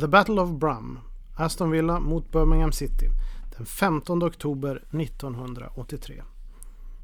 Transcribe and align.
The 0.00 0.08
Battle 0.08 0.40
of 0.40 0.50
Brum, 0.50 0.98
Aston 1.36 1.70
Villa 1.70 2.00
mot 2.00 2.32
Birmingham 2.32 2.72
City 2.72 3.08
den 3.56 3.66
15 3.66 4.22
oktober 4.22 4.76
1983. 4.90 6.22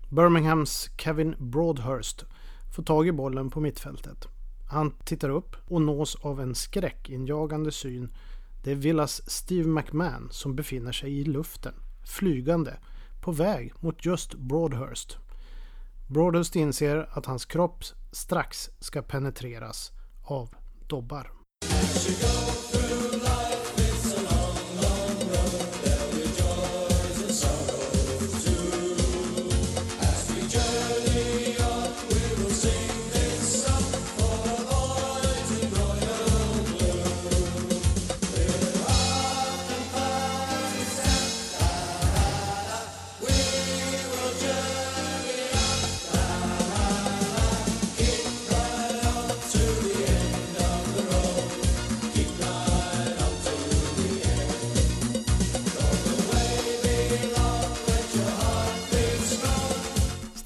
Birminghams 0.09 0.91
Kevin 0.97 1.35
Broadhurst 1.39 2.25
får 2.75 2.83
tag 2.83 3.09
i 3.09 3.13
bollen 3.13 3.51
på 3.51 3.61
mittfältet. 3.61 4.29
Han 4.71 4.91
tittar 4.91 5.29
upp 5.29 5.57
och 5.69 5.83
nås 5.83 6.17
av 6.21 6.41
en 6.41 6.55
skräckinjagande 6.55 7.73
syn. 7.73 8.09
Det 8.65 8.71
är 8.71 8.75
Villas 8.75 9.31
Steve 9.31 9.69
McMahon 9.69 10.29
som 10.31 10.57
befinner 10.57 10.93
sig 10.93 11.19
i 11.21 11.25
luften, 11.25 11.75
flygande, 12.05 12.77
på 13.21 13.33
väg 13.33 13.73
mot 13.81 14.07
just 14.07 14.35
Broadhurst. 14.35 15.19
Broadhurst 16.09 16.57
inser 16.57 17.09
att 17.11 17.27
hans 17.27 17.45
kropp 17.45 17.85
strax 18.13 18.71
ska 18.79 19.03
penetreras 19.03 19.93
av 20.23 20.55
dobbar. 20.87 21.33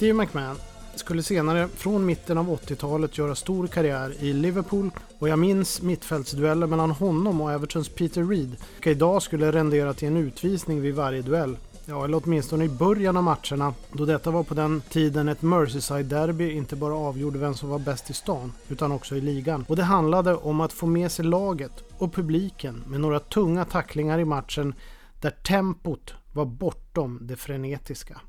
Steve 0.05 0.19
McMahon 0.19 0.57
skulle 0.95 1.23
senare 1.23 1.69
från 1.69 2.07
mitten 2.07 2.39
av 2.39 2.49
80-talet 2.51 3.19
göra 3.19 3.35
stor 3.35 3.67
karriär 3.67 4.15
i 4.21 4.33
Liverpool 4.33 4.91
och 5.19 5.29
jag 5.29 5.39
minns 5.39 5.83
mittfältsdueller 5.83 6.67
mellan 6.67 6.91
honom 6.91 7.41
och 7.41 7.53
Evertons 7.53 7.89
Peter 7.89 8.25
Reed, 8.25 8.57
vilka 8.75 8.91
idag 8.91 9.23
skulle 9.23 9.53
rendera 9.53 9.95
till 9.95 10.09
en 10.09 10.17
utvisning 10.17 10.81
vid 10.81 10.95
varje 10.95 11.23
duell. 11.23 11.57
Ja, 11.85 12.05
eller 12.05 12.21
åtminstone 12.25 12.65
i 12.65 12.69
början 12.69 13.17
av 13.17 13.23
matcherna, 13.23 13.75
då 13.93 14.05
detta 14.05 14.31
var 14.31 14.43
på 14.43 14.55
den 14.55 14.83
tiden 14.91 15.29
ett 15.29 15.43
Merseyside-derby 15.43 16.51
inte 16.51 16.77
bara 16.77 16.95
avgjorde 16.95 17.39
vem 17.39 17.55
som 17.55 17.69
var 17.69 17.79
bäst 17.79 18.11
i 18.11 18.13
stan, 18.13 18.53
utan 18.69 18.93
också 18.93 19.17
i 19.17 19.21
ligan. 19.21 19.65
Och 19.69 19.77
det 19.77 19.83
handlade 19.83 20.35
om 20.35 20.61
att 20.61 20.73
få 20.73 20.87
med 20.87 21.13
sig 21.13 21.25
laget 21.25 21.73
och 21.99 22.13
publiken 22.13 22.85
med 22.87 23.01
några 23.01 23.21
tunga 23.21 23.65
tacklingar 23.65 24.19
i 24.19 24.25
matchen 24.25 24.75
där 25.21 25.31
tempot 25.31 26.15
var 26.33 26.45
bortom 26.45 27.19
det 27.23 27.37
frenetiska. 27.37 28.21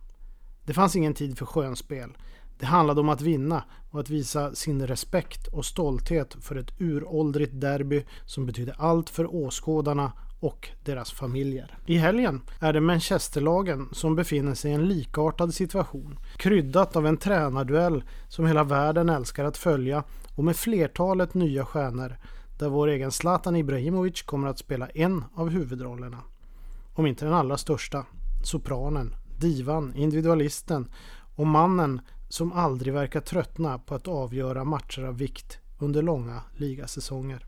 Det 0.66 0.74
fanns 0.74 0.96
ingen 0.96 1.14
tid 1.14 1.38
för 1.38 1.46
skönspel. 1.46 2.10
Det 2.60 2.66
handlade 2.66 3.00
om 3.00 3.10
att 3.10 3.22
vinna 3.22 3.64
och 3.92 4.00
att 4.00 4.10
visa 4.10 4.56
sin 4.56 4.88
respekt 4.88 5.48
och 5.48 5.66
stolthet 5.66 6.36
för 6.42 6.56
ett 6.56 6.74
uråldrigt 6.82 7.62
derby 7.62 8.04
som 8.26 8.46
betydde 8.46 8.74
allt 8.74 9.10
för 9.10 9.36
åskådarna 9.36 10.12
och 10.40 10.70
deras 10.84 11.12
familjer. 11.12 11.78
I 11.86 11.98
helgen 11.98 12.42
är 12.60 12.74
det 12.74 12.82
Manchesterlagen 12.82 13.90
som 13.92 14.16
befinner 14.16 14.54
sig 14.54 14.72
i 14.72 14.74
en 14.74 14.88
likartad 14.88 15.54
situation. 15.54 16.20
Kryddat 16.38 16.96
av 16.96 17.08
en 17.08 17.18
tränarduell 17.18 18.04
som 18.28 18.46
hela 18.46 18.64
världen 18.64 19.10
älskar 19.10 19.46
att 19.46 19.58
följa 19.58 20.04
och 20.36 20.44
med 20.44 20.56
flertalet 20.56 21.34
nya 21.34 21.66
stjärnor 21.66 22.18
där 22.60 22.70
vår 22.70 22.88
egen 22.88 23.12
Zlatan 23.12 23.56
Ibrahimovic 23.56 24.22
kommer 24.22 24.48
att 24.48 24.60
spela 24.60 24.88
en 24.88 25.24
av 25.36 25.50
huvudrollerna. 25.50 26.20
Om 26.94 27.08
inte 27.08 27.26
den 27.26 27.34
allra 27.34 27.58
största, 27.58 28.06
sopranen 28.44 29.16
divan, 29.40 29.94
individualisten 29.96 30.88
och 31.36 31.48
mannen 31.48 32.02
som 32.30 32.54
aldrig 32.54 32.94
verkar 32.94 33.22
tröttna 33.22 33.80
på 33.80 33.96
att 33.96 34.08
avgöra 34.08 34.64
matcher 34.64 35.04
av 35.04 35.18
vikt 35.18 35.60
under 35.80 36.02
långa 36.02 36.42
ligasäsonger. 36.56 37.46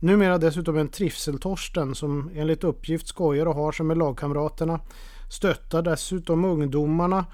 Numera 0.00 0.38
dessutom 0.38 0.76
en 0.76 0.88
trivseltorsten 0.88 1.94
som 1.94 2.30
enligt 2.34 2.64
uppgift 2.64 3.08
skojar 3.08 3.46
och 3.46 3.54
har 3.54 3.72
sig 3.72 3.86
med 3.86 3.98
lagkamraterna, 3.98 4.80
stöttar 5.30 5.82
dessutom 5.82 6.44
ungdomarna 6.44 7.26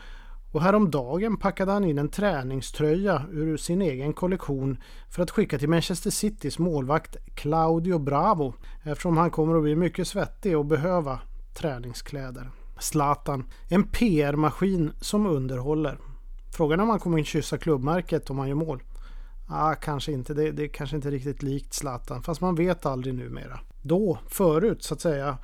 och 0.53 0.63
häromdagen 0.63 1.37
packade 1.37 1.73
han 1.73 1.85
in 1.85 1.99
en 1.99 2.09
träningströja 2.09 3.23
ur 3.33 3.57
sin 3.57 3.83
egen 3.83 4.13
kollektion 4.13 4.77
för 5.11 5.23
att 5.23 5.31
skicka 5.31 5.59
till 5.59 5.69
Manchester 5.69 6.11
Citys 6.11 6.59
målvakt 6.59 7.17
Claudio 7.35 7.99
Bravo 7.99 8.55
eftersom 8.83 9.17
han 9.17 9.31
kommer 9.31 9.57
att 9.57 9.63
bli 9.63 9.77
mycket 9.77 10.09
svettig 10.09 10.59
och 10.59 10.67
behöva 10.67 11.21
träningskläder. 11.55 12.51
Zlatan. 12.79 13.45
En 13.69 13.85
PR-maskin 13.85 14.93
som 15.01 15.27
underhåller. 15.27 15.99
Frågan 16.57 16.81
är 16.81 16.83
om 16.83 16.91
han 16.91 16.99
kommer 16.99 17.21
att 17.21 17.27
kyssa 17.27 17.59
klubbmärket 17.59 18.31
om 18.31 18.39
han 18.39 18.49
gör 18.49 18.55
mål. 18.55 18.83
Ah, 19.49 19.75
kanske 19.75 20.13
inte. 20.13 20.35
Det, 20.35 20.53
det 20.53 20.63
är 20.63 20.69
kanske 20.69 20.97
inte 20.97 21.11
riktigt 21.11 21.43
likt 21.43 21.75
Zlatan. 21.75 22.23
Fast 22.23 22.41
man 22.41 22.55
vet 22.55 22.87
aldrig 22.87 23.15
numera. 23.15 23.61
Då, 23.83 24.19
förut 24.29 24.83
så 24.83 24.95
att 24.95 25.01
säga, 25.01 25.39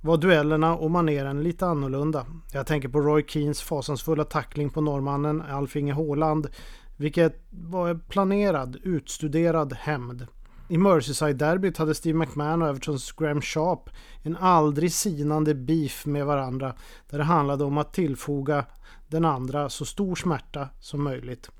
var 0.00 0.16
duellerna 0.16 0.76
och 0.76 0.90
maneren 0.90 1.42
lite 1.42 1.66
annorlunda. 1.66 2.26
Jag 2.52 2.66
tänker 2.66 2.88
på 2.88 3.00
Roy 3.00 3.24
Keens 3.28 3.62
fasansfulla 3.62 4.24
tackling 4.24 4.70
på 4.70 4.80
norrmannen 4.80 5.42
Alf 5.42 5.76
Inge 5.76 5.94
Haaland. 5.94 6.48
Vilket 6.96 7.44
var 7.50 7.94
planerad, 7.94 8.76
utstuderad 8.82 9.72
hämnd. 9.72 10.26
I 10.68 10.76
Merseyside-derbyt 10.76 11.78
hade 11.78 11.94
Steve 11.94 12.18
McMahon 12.18 12.62
och 12.62 12.68
Evertons 12.68 13.12
Graham 13.12 13.40
Sharp 13.40 13.90
en 14.22 14.36
aldrig 14.36 14.92
sinande 14.92 15.54
beef 15.54 16.06
med 16.06 16.26
varandra 16.26 16.74
där 17.10 17.18
det 17.18 17.24
handlade 17.24 17.64
om 17.64 17.78
att 17.78 17.92
tillfoga 17.92 18.66
den 19.08 19.24
andra 19.24 19.68
så 19.68 19.84
stor 19.84 20.14
smärta 20.14 20.68
som 20.80 21.02
möjligt. 21.02 21.50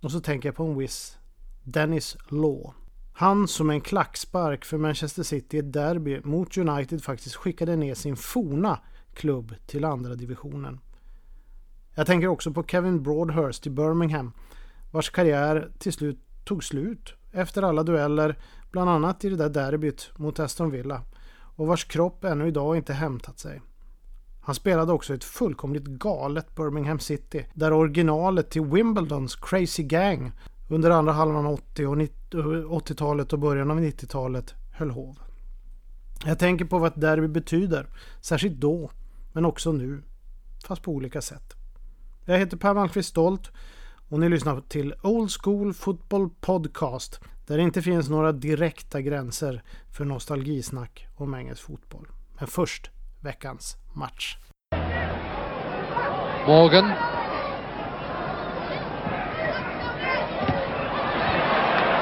Och 0.00 0.12
så 0.12 0.20
tänker 0.20 0.48
jag 0.48 0.56
på 0.56 0.64
en 0.64 0.78
viss 0.78 1.18
Dennis 1.64 2.16
Law. 2.28 2.74
Han 3.12 3.48
som 3.48 3.70
en 3.70 3.80
klackspark 3.80 4.64
för 4.64 4.78
Manchester 4.78 5.22
City 5.22 5.56
i 5.56 5.60
ett 5.60 5.72
derby 5.72 6.20
mot 6.24 6.56
United 6.56 7.04
faktiskt 7.04 7.34
skickade 7.34 7.76
ner 7.76 7.94
sin 7.94 8.16
forna 8.16 8.80
klubb 9.14 9.54
till 9.66 9.84
andra 9.84 10.14
divisionen. 10.14 10.80
Jag 11.94 12.06
tänker 12.06 12.28
också 12.28 12.52
på 12.52 12.64
Kevin 12.64 13.02
Broadhurst 13.02 13.66
i 13.66 13.70
Birmingham 13.70 14.32
vars 14.90 15.10
karriär 15.10 15.72
till 15.78 15.92
slut 15.92 16.18
tog 16.44 16.64
slut 16.64 17.14
efter 17.36 17.62
alla 17.62 17.82
dueller, 17.82 18.38
bland 18.70 18.90
annat 18.90 19.24
i 19.24 19.28
det 19.28 19.36
där 19.36 19.48
derbyt 19.48 20.10
mot 20.16 20.40
Aston 20.40 20.70
Villa 20.70 21.02
och 21.56 21.66
vars 21.66 21.84
kropp 21.84 22.24
ännu 22.24 22.48
idag 22.48 22.76
inte 22.76 22.92
hämtat 22.92 23.38
sig. 23.38 23.62
Han 24.40 24.54
spelade 24.54 24.92
också 24.92 25.14
ett 25.14 25.24
fullkomligt 25.24 25.84
galet 25.84 26.54
Birmingham 26.54 26.98
City 26.98 27.46
där 27.54 27.72
originalet 27.72 28.50
till 28.50 28.64
Wimbledons 28.64 29.36
Crazy 29.36 29.82
Gang 29.82 30.32
under 30.68 30.90
andra 30.90 31.12
halvan 31.12 31.46
av 31.46 31.52
80 31.52 31.86
och 31.86 31.96
80-talet 32.82 33.32
och 33.32 33.38
början 33.38 33.70
av 33.70 33.80
90-talet 33.80 34.54
höll 34.72 34.90
hov. 34.90 35.18
Jag 36.24 36.38
tänker 36.38 36.64
på 36.64 36.78
vad 36.78 36.92
ett 36.92 37.00
derby 37.00 37.28
betyder, 37.28 37.86
särskilt 38.20 38.60
då, 38.60 38.90
men 39.32 39.44
också 39.44 39.72
nu, 39.72 40.02
fast 40.66 40.82
på 40.82 40.92
olika 40.92 41.22
sätt. 41.22 41.54
Jag 42.24 42.38
heter 42.38 42.56
Per 42.56 42.74
Malmqvist 42.74 43.08
Stolt 43.08 43.50
och 44.08 44.20
ni 44.20 44.28
lyssnar 44.28 44.60
till 44.60 44.94
Old 45.02 45.30
School 45.42 45.74
Football 45.74 46.30
Podcast 46.40 47.20
där 47.46 47.56
det 47.56 47.62
inte 47.62 47.82
finns 47.82 48.08
några 48.08 48.32
direkta 48.32 49.00
gränser 49.00 49.62
för 49.96 50.04
nostalgisnack 50.04 51.06
om 51.16 51.34
engelsk 51.34 51.62
fotboll. 51.62 52.06
Men 52.38 52.48
först 52.48 52.90
veckans 53.20 53.76
match. 53.92 54.36
Morgan. 56.46 56.92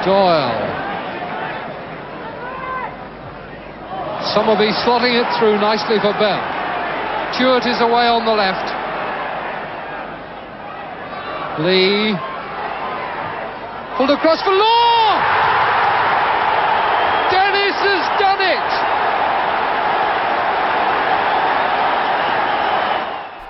Doyle. 0.05 0.75
Somerby 4.35 4.73
slotting 4.73 5.15
it 5.15 5.27
through 5.39 5.61
nicely 5.71 6.01
for 6.01 6.13
Bell. 6.13 6.41
Stewart 7.33 7.67
is 7.67 7.81
away 7.81 8.09
on 8.11 8.25
the 8.25 8.37
left. 8.37 8.74
Lee. 11.59 12.19
Pulled 13.97 14.11
across 14.11 14.43
for 14.43 14.51
Law! 14.51 15.21
Dennis 17.31 17.77
has 17.79 18.07
done 18.19 18.41
it! 18.55 18.71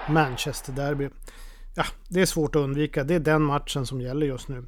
Manchester 0.09 0.73
Derby. 0.73 1.09
Ja, 1.75 1.85
det 2.09 2.21
är 2.21 2.27
svårt 2.27 2.57
att 2.57 2.61
undvika. 2.61 3.05
Det 3.05 3.15
är 3.15 3.21
den 3.21 3.43
matchen 3.43 3.87
som 3.87 4.01
gäller 4.01 4.27
just 4.27 4.49
nu. 4.49 4.65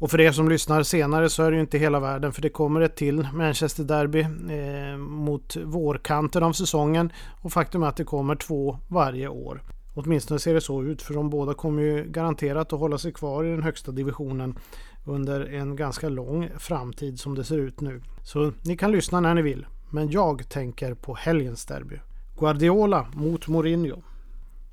Och 0.00 0.10
för 0.10 0.20
er 0.20 0.32
som 0.32 0.48
lyssnar 0.48 0.82
senare 0.82 1.28
så 1.30 1.42
är 1.42 1.50
det 1.50 1.54
ju 1.54 1.60
inte 1.60 1.78
hela 1.78 2.00
världen 2.00 2.32
för 2.32 2.42
det 2.42 2.48
kommer 2.48 2.80
ett 2.80 2.96
till 2.96 3.28
Manchester 3.32 3.84
Derby 3.84 4.20
eh, 4.20 4.96
mot 4.96 5.56
vårkanten 5.56 6.42
av 6.42 6.52
säsongen 6.52 7.12
och 7.42 7.52
faktum 7.52 7.82
är 7.82 7.86
att 7.86 7.96
det 7.96 8.04
kommer 8.04 8.34
två 8.36 8.78
varje 8.88 9.28
år. 9.28 9.62
Åtminstone 9.94 10.40
ser 10.40 10.54
det 10.54 10.60
så 10.60 10.82
ut 10.82 11.02
för 11.02 11.14
de 11.14 11.30
båda 11.30 11.54
kommer 11.54 11.82
ju 11.82 12.04
garanterat 12.04 12.72
att 12.72 12.80
hålla 12.80 12.98
sig 12.98 13.12
kvar 13.12 13.44
i 13.44 13.50
den 13.50 13.62
högsta 13.62 13.92
divisionen 13.92 14.58
under 15.04 15.40
en 15.40 15.76
ganska 15.76 16.08
lång 16.08 16.48
framtid 16.58 17.20
som 17.20 17.34
det 17.34 17.44
ser 17.44 17.58
ut 17.58 17.80
nu. 17.80 18.02
Så 18.22 18.52
ni 18.62 18.76
kan 18.76 18.92
lyssna 18.92 19.20
när 19.20 19.34
ni 19.34 19.42
vill. 19.42 19.66
Men 19.90 20.10
jag 20.10 20.48
tänker 20.48 20.94
på 20.94 21.14
helgens 21.14 21.66
derby. 21.66 21.98
Guardiola 22.38 23.06
mot 23.14 23.48
Mourinho. 23.48 24.02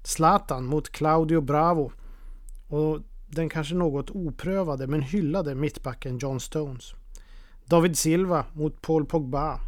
Zlatan 0.04 0.66
mot 0.66 0.89
Claudio 0.89 1.42
Bravo. 1.42 1.92
Och 2.68 3.00
den 3.27 3.50
kanske 3.50 3.75
något 3.75 4.10
oprövade 4.10 4.88
men 4.88 5.01
hyllade 5.01 5.56
mittbacken 5.56 6.18
John 6.18 6.39
Stones. 6.39 6.94
David 7.65 7.98
Silva 7.98 8.45
mot 8.54 8.81
Paul 8.81 9.06
Pogba. 9.06 9.60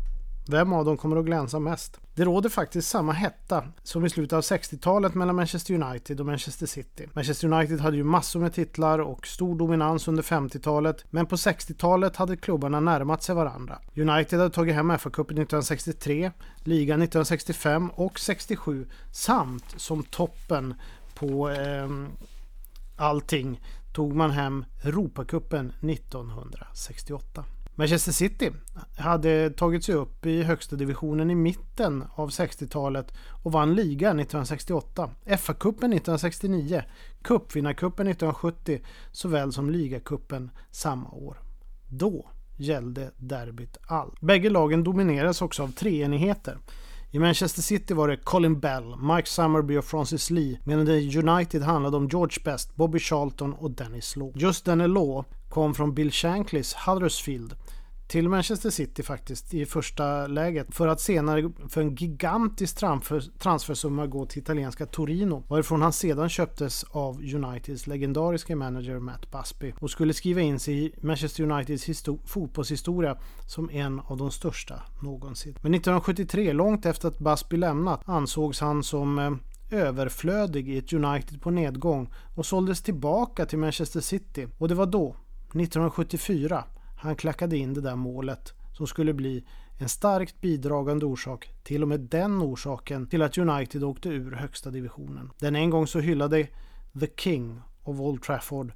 Vem 0.48 0.74
av 0.74 0.86
dem 0.86 0.98
kommer 0.98 1.18
att 1.18 1.26
glänsa 1.26 1.60
mest? 1.60 2.00
Det 2.16 2.26
råder 2.26 2.50
faktiskt 2.50 2.90
samma 2.90 3.12
hetta 3.12 3.64
som 3.84 4.06
i 4.06 4.10
slutet 4.10 4.34
av 4.34 4.42
60-talet 4.42 5.16
mellan 5.16 5.36
Manchester 5.36 5.74
United 5.74 6.20
och 6.20 6.26
Manchester 6.26 6.66
City. 6.66 7.08
Manchester 7.14 7.54
United 7.54 7.80
hade 7.80 7.98
ju 7.98 8.04
massor 8.04 8.40
med 8.40 8.54
titlar 8.54 9.00
och 9.00 9.28
stor 9.28 9.56
dominans 9.56 10.08
under 10.08 10.24
50-talet, 10.24 11.06
men 11.10 11.26
på 11.26 11.36
60-talet 11.36 12.16
hade 12.16 12.38
klubbarna 12.38 12.80
närmat 12.80 13.24
sig 13.24 13.36
varandra. 13.36 13.80
United 13.96 14.40
hade 14.40 14.54
tagit 14.54 14.76
hem 14.76 14.92
FA-cupen 14.92 15.32
1963, 15.32 16.32
ligan 16.64 17.02
1965 17.02 17.90
och 17.90 18.20
67 18.20 18.88
samt 19.12 19.74
som 19.78 20.04
toppen 20.04 20.74
på 21.16 21.50
eh, 21.50 21.90
allting 22.98 23.62
tog 23.94 24.16
man 24.16 24.32
hem 24.32 24.66
Europacupen 24.84 25.74
1968. 25.82 27.44
Manchester 27.76 28.12
City 28.12 28.52
hade 28.98 29.50
tagit 29.50 29.84
sig 29.84 29.96
upp 29.96 30.26
i 30.26 30.44
högsta 30.44 30.76
divisionen 30.76 31.32
i 31.32 31.36
mitten 31.36 32.04
av 32.16 32.30
60-talet 32.30 33.14
och 33.44 33.52
vann 33.52 33.76
ligan 33.76 34.20
1968, 34.20 35.10
FA-cupen 35.26 35.94
1969, 35.94 36.84
cupvinnarcupen 37.22 38.08
1970 38.08 38.82
såväl 39.12 39.54
som 39.54 39.70
ligacupen 39.70 40.50
samma 40.72 41.10
år. 41.10 41.38
Då 41.88 42.30
gällde 42.58 43.12
derbyt 43.18 43.78
allt. 43.88 44.22
Bägge 44.22 44.50
lagen 44.50 44.84
dominerades 44.84 45.42
också 45.42 45.64
av 45.64 45.72
treenigheter. 45.72 46.58
I 47.12 47.20
Manchester 47.20 47.62
City 47.62 47.94
var 47.94 48.08
det 48.08 48.18
Colin 48.18 48.60
Bell, 48.60 48.96
Mike 48.98 49.30
Summerby 49.30 49.78
och 49.78 49.86
Francis 49.86 50.30
Lee 50.30 50.60
medan 50.64 50.86
det 50.86 51.00
i 51.00 51.18
United 51.18 51.62
handlade 51.62 51.98
om 51.98 52.08
George 52.08 52.38
Best, 52.44 52.76
Bobby 52.76 53.00
Charlton 53.00 53.54
och 53.54 53.72
Dennis 53.72 54.16
Law. 54.16 54.32
Just 54.36 54.66
Dennis 54.66 54.88
Law 54.88 55.26
kom 55.52 55.74
från 55.74 55.94
Bill 55.94 56.12
Shanklys 56.12 56.74
Huddersfield 56.74 57.56
till 58.08 58.30
Manchester 58.30 58.70
City 58.70 59.04
faktiskt 59.04 59.54
i 59.54 59.66
första 59.66 60.28
läget 60.28 60.76
för 60.76 60.88
att 60.88 61.02
senare 61.02 61.52
för 61.70 61.82
en 61.82 61.96
gigantisk 61.96 62.78
transfersumma 63.40 64.08
gå 64.08 64.26
till 64.26 64.42
italienska 64.42 64.86
Torino 64.86 65.44
varifrån 65.48 65.82
han 65.82 65.94
sedan 65.94 66.30
köptes 66.30 66.84
av 66.84 67.22
Uniteds 67.36 67.88
legendariska 67.88 68.56
manager 68.56 69.00
Matt 69.00 69.32
Busby 69.32 69.74
och 69.80 69.92
skulle 69.92 70.14
skriva 70.14 70.42
in 70.42 70.60
sig 70.60 70.86
i 70.86 70.94
Manchester 71.02 71.44
Uniteds 71.44 72.10
fotbollshistoria 72.26 73.18
som 73.48 73.70
en 73.70 74.00
av 74.00 74.18
de 74.18 74.32
största 74.32 74.84
någonsin. 75.02 75.54
Men 75.62 75.74
1973, 75.74 76.54
långt 76.54 76.86
efter 76.86 77.08
att 77.08 77.20
Busby 77.20 77.58
lämnat, 77.58 78.02
ansågs 78.06 78.62
han 78.62 78.84
som 78.84 79.20
eh, 79.20 79.32
överflödig 79.72 80.70
i 80.70 80.78
ett 80.78 80.94
United 80.94 81.42
på 81.42 81.52
nedgång 81.52 82.14
och 82.36 82.46
såldes 82.46 82.82
tillbaka 82.82 83.46
till 83.46 83.60
Manchester 83.60 84.00
City. 84.00 84.48
Och 84.58 84.68
det 84.68 84.76
var 84.76 84.86
då, 84.86 85.16
1974, 85.56 86.64
han 86.98 87.16
klackade 87.16 87.58
in 87.58 87.74
det 87.74 87.82
där 87.82 87.96
målet 87.96 88.54
som 88.74 88.88
skulle 88.88 89.14
bli 89.14 89.44
en 89.80 89.90
starkt 89.90 90.42
bidragande 90.42 91.06
orsak, 91.06 91.54
till 91.64 91.82
och 91.82 91.88
med 91.88 92.00
den 92.00 92.42
orsaken, 92.42 93.08
till 93.08 93.22
att 93.22 93.38
United 93.38 93.84
åkte 93.84 94.10
ur 94.10 94.32
högsta 94.32 94.70
divisionen. 94.70 95.32
Den 95.40 95.56
en 95.56 95.70
gång 95.70 95.88
så 95.88 96.00
hyllade 96.00 96.48
The 97.00 97.08
King 97.18 97.62
of 97.84 98.00
Old 98.00 98.24
Trafford 98.24 98.72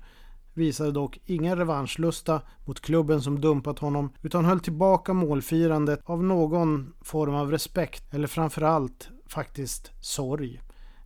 visade 0.54 0.92
dock 0.92 1.20
ingen 1.26 1.58
revanschlusta 1.58 2.42
mot 2.66 2.80
klubben 2.80 3.22
som 3.22 3.42
dumpat 3.42 3.80
honom 3.80 4.10
utan 4.22 4.46
höll 4.46 4.60
tillbaka 4.60 5.14
målfirandet 5.14 6.02
av 6.06 6.24
någon 6.24 6.94
form 7.02 7.36
av 7.36 7.52
respekt 7.52 8.14
eller 8.14 8.28
framförallt 8.28 9.10
faktiskt 9.28 9.92
sorg 10.00 10.62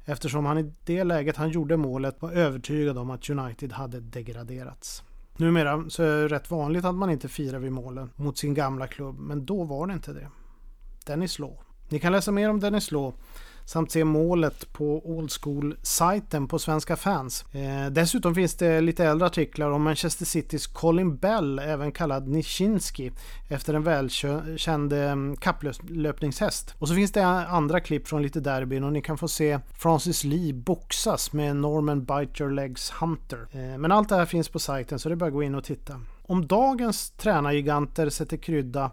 eftersom 0.06 0.46
han 0.46 0.58
i 0.58 0.74
det 0.86 1.04
läget 1.04 1.38
han 1.38 1.50
gjorde 1.50 1.78
målet 1.78 2.22
var 2.22 2.32
övertygad 2.32 2.98
om 2.98 3.10
att 3.10 3.30
United 3.30 3.72
hade 3.72 4.00
degraderats. 4.00 5.04
Numera 5.40 5.90
så 5.90 6.04
är 6.04 6.22
det 6.22 6.28
rätt 6.28 6.52
vanligt 6.52 6.86
att 6.86 6.96
man 6.96 7.10
inte 7.10 7.28
firar 7.28 7.60
vid 7.60 7.72
målen 7.72 8.10
mot 8.16 8.38
sin 8.38 8.54
gamla 8.54 8.88
klubb, 8.88 9.20
men 9.20 9.46
då 9.46 9.64
var 9.64 9.88
det 9.88 9.94
inte 9.94 10.14
det. 10.14 10.30
Dennis 11.06 11.40
Law. 11.40 11.58
Ni 11.90 12.00
kan 12.00 12.12
läsa 12.12 12.32
mer 12.32 12.50
om 12.50 12.60
Dennis 12.60 12.92
Law 12.92 13.14
samt 13.70 13.92
se 13.92 14.04
målet 14.04 14.74
på 14.74 15.10
Old 15.10 15.32
School-sajten 15.32 16.48
på 16.48 16.60
Svenska 16.60 16.96
fans. 16.96 17.46
Eh, 17.52 17.92
dessutom 17.92 18.36
finns 18.36 18.56
det 18.56 18.82
lite 18.82 19.06
äldre 19.06 19.28
artiklar 19.28 19.72
om 19.72 19.84
Manchester 19.84 20.26
Citys 20.26 20.68
Colin 20.68 21.18
Bell, 21.18 21.60
även 21.60 21.92
kallad 21.92 22.28
Nishinsky, 22.28 23.12
efter 23.50 23.74
en 23.74 23.84
välkänd 23.84 24.94
eh, 24.94 25.16
kapplöpningshäst. 25.40 26.76
Och 26.80 26.88
så 26.88 26.96
finns 26.96 27.12
det 27.12 27.26
andra 27.26 27.80
klipp 27.80 28.08
från 28.08 28.22
lite 28.22 28.40
derbyn 28.40 28.84
och 28.84 28.94
ni 28.94 29.02
kan 29.02 29.18
få 29.18 29.28
se 29.28 29.60
Francis 29.74 30.24
Lee 30.24 30.54
boxas 30.54 31.34
med 31.34 31.56
Norman 31.56 32.00
Bite 32.00 32.44
Your 32.44 32.52
Legs 32.52 32.92
Hunter. 32.92 33.48
Eh, 33.52 33.78
men 33.78 33.92
allt 33.92 34.10
det 34.10 34.16
här 34.16 34.26
finns 34.26 34.50
på 34.50 34.60
sajten 34.60 35.00
så 35.00 35.10
det 35.10 35.14
är 35.14 35.18
bara 35.18 35.28
att 35.28 35.34
gå 35.34 35.44
in 35.44 35.56
och 35.56 35.64
titta. 35.64 36.02
Om 36.22 36.48
dagens 36.48 37.12
tränargiganter 37.12 38.10
sätter 38.10 38.38
krydda 38.38 38.92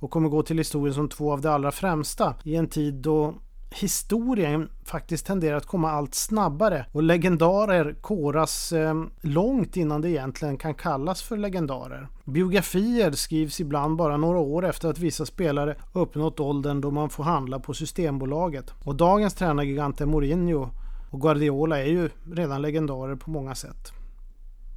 och 0.00 0.10
kommer 0.10 0.28
gå 0.28 0.42
till 0.42 0.58
historien 0.58 0.94
som 0.94 1.08
två 1.08 1.32
av 1.32 1.40
de 1.40 1.48
allra 1.48 1.72
främsta 1.72 2.34
i 2.44 2.56
en 2.56 2.68
tid 2.68 2.94
då 2.94 3.34
historien 3.70 4.68
faktiskt 4.84 5.26
tenderar 5.26 5.56
att 5.56 5.66
komma 5.66 5.90
allt 5.90 6.14
snabbare 6.14 6.86
och 6.92 7.02
legendarer 7.02 7.94
koras 8.00 8.72
eh, 8.72 9.04
långt 9.20 9.76
innan 9.76 10.00
det 10.00 10.10
egentligen 10.10 10.56
kan 10.56 10.74
kallas 10.74 11.22
för 11.22 11.36
legendarer. 11.36 12.08
Biografier 12.24 13.12
skrivs 13.12 13.60
ibland 13.60 13.96
bara 13.96 14.16
några 14.16 14.38
år 14.38 14.66
efter 14.66 14.88
att 14.88 14.98
vissa 14.98 15.26
spelare 15.26 15.76
uppnått 15.92 16.40
åldern 16.40 16.80
då 16.80 16.90
man 16.90 17.10
får 17.10 17.24
handla 17.24 17.58
på 17.58 17.74
Systembolaget. 17.74 18.74
Och 18.84 18.96
dagens 18.96 19.34
tränargiganter 19.34 20.06
Mourinho 20.06 20.70
och 21.10 21.20
Guardiola 21.20 21.78
är 21.78 21.90
ju 21.90 22.10
redan 22.32 22.62
legendarer 22.62 23.16
på 23.16 23.30
många 23.30 23.54
sätt. 23.54 23.92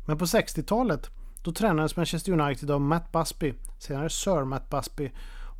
Men 0.07 0.17
på 0.17 0.25
60-talet 0.25 1.09
då 1.43 1.51
tränades 1.51 1.95
Manchester 1.95 2.31
United 2.31 2.71
av 2.71 2.81
Matt 2.81 3.11
Busby, 3.11 3.53
senare 3.79 4.09
Sir 4.09 4.43
Matt 4.43 4.69
Busby 4.69 5.11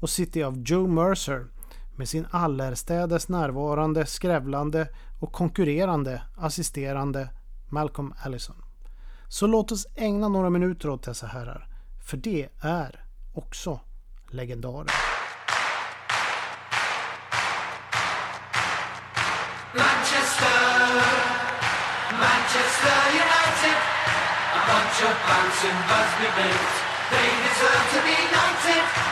och 0.02 0.10
City 0.10 0.44
av 0.44 0.58
Joe 0.58 0.88
Mercer 0.88 1.46
med 2.02 2.10
sin 2.10 2.28
allerstädes 2.32 3.30
närvarande, 3.30 4.06
skrävlande 4.06 4.88
och 5.20 5.32
konkurrerande 5.32 6.22
assisterande 6.38 7.30
Malcolm 7.70 8.14
Allison. 8.26 8.56
Så 9.28 9.48
låt 9.48 9.72
oss 9.72 9.88
ägna 9.96 10.30
några 10.30 10.50
minuter 10.50 10.90
åt 10.90 11.04
dessa 11.04 11.28
herrar, 11.28 11.68
för 12.04 12.18
det 12.18 12.50
är 12.62 13.06
också 13.34 13.80
legendarer. 14.32 14.92
Manchester, 19.74 20.50
Manchester 22.26 23.02
United 23.26 23.78
A 24.58 24.62
bunch 24.68 25.00
of 25.10 25.16
bouncing 25.28 25.80
Busby 25.90 26.30
babes 26.38 26.76
They 27.12 27.30
deserve 27.46 27.86
to 27.94 28.00
be 28.08 28.16
knighted 28.32 29.12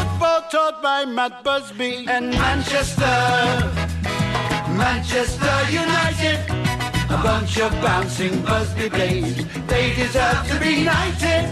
football 0.21 0.41
taught 0.51 0.81
by 0.81 1.11
Matt 1.11 1.43
Busby 1.43 2.05
and 2.07 2.29
Manchester. 2.29 3.17
Manchester 4.77 5.55
United. 5.71 6.39
A 7.09 7.19
bunch 7.23 7.59
of 7.59 7.71
bouncing 7.81 8.41
Busby 8.41 8.89
Blaze. 8.89 9.45
They 9.67 9.93
deserve 9.95 10.47
to 10.49 10.59
be 10.59 10.83
knighted. 10.83 11.43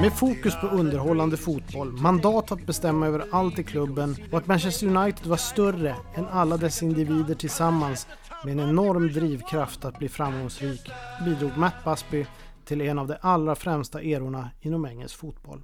Med 0.00 0.12
fokus 0.12 0.60
på 0.60 0.66
underhållande 0.66 1.36
fotboll, 1.36 1.92
mandat 1.92 2.52
att 2.52 2.66
bestämma 2.66 3.06
över 3.06 3.24
allt 3.32 3.58
i 3.58 3.64
klubben 3.64 4.16
och 4.30 4.38
att 4.38 4.46
Manchester 4.46 4.86
United 4.86 5.26
var 5.26 5.36
större 5.36 5.96
än 6.14 6.26
alla 6.32 6.56
dess 6.56 6.82
individer 6.82 7.34
tillsammans 7.34 8.06
med 8.44 8.52
en 8.52 8.68
enorm 8.68 9.12
drivkraft 9.12 9.84
att 9.84 9.98
bli 9.98 10.08
framgångsrik 10.08 10.90
bidrog 11.24 11.56
Matt 11.56 11.84
Busby 11.84 12.26
till 12.72 12.80
en 12.80 12.98
av 12.98 13.06
de 13.06 13.16
allra 13.20 13.54
främsta 13.54 14.02
erorna 14.02 14.50
inom 14.60 14.86
engelsk 14.86 15.16
fotboll. 15.16 15.62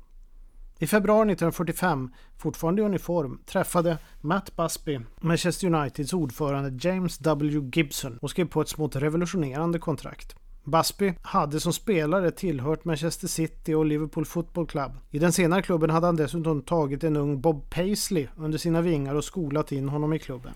I 0.78 0.86
februari 0.86 1.32
1945, 1.32 2.10
fortfarande 2.36 2.82
i 2.82 2.84
uniform, 2.84 3.40
träffade 3.46 3.98
Matt 4.20 4.56
Busby 4.56 5.00
Manchester 5.20 5.66
Uniteds 5.66 6.12
ordförande 6.12 6.88
James 6.88 7.18
W. 7.18 7.70
Gibson 7.72 8.18
och 8.22 8.30
skrev 8.30 8.44
på 8.44 8.60
ett 8.60 8.68
smått 8.68 8.96
revolutionerande 8.96 9.78
kontrakt. 9.78 10.36
Busby 10.64 11.14
hade 11.22 11.60
som 11.60 11.72
spelare 11.72 12.30
tillhört 12.30 12.84
Manchester 12.84 13.28
City 13.28 13.74
och 13.74 13.86
Liverpool 13.86 14.24
Football 14.24 14.66
Club. 14.66 14.92
I 15.10 15.18
den 15.18 15.32
senare 15.32 15.62
klubben 15.62 15.90
hade 15.90 16.06
han 16.06 16.16
dessutom 16.16 16.62
tagit 16.62 17.04
en 17.04 17.16
ung 17.16 17.40
Bob 17.40 17.70
Paisley 17.70 18.26
under 18.36 18.58
sina 18.58 18.80
vingar 18.80 19.14
och 19.14 19.24
skolat 19.24 19.72
in 19.72 19.88
honom 19.88 20.12
i 20.12 20.18
klubben. 20.18 20.52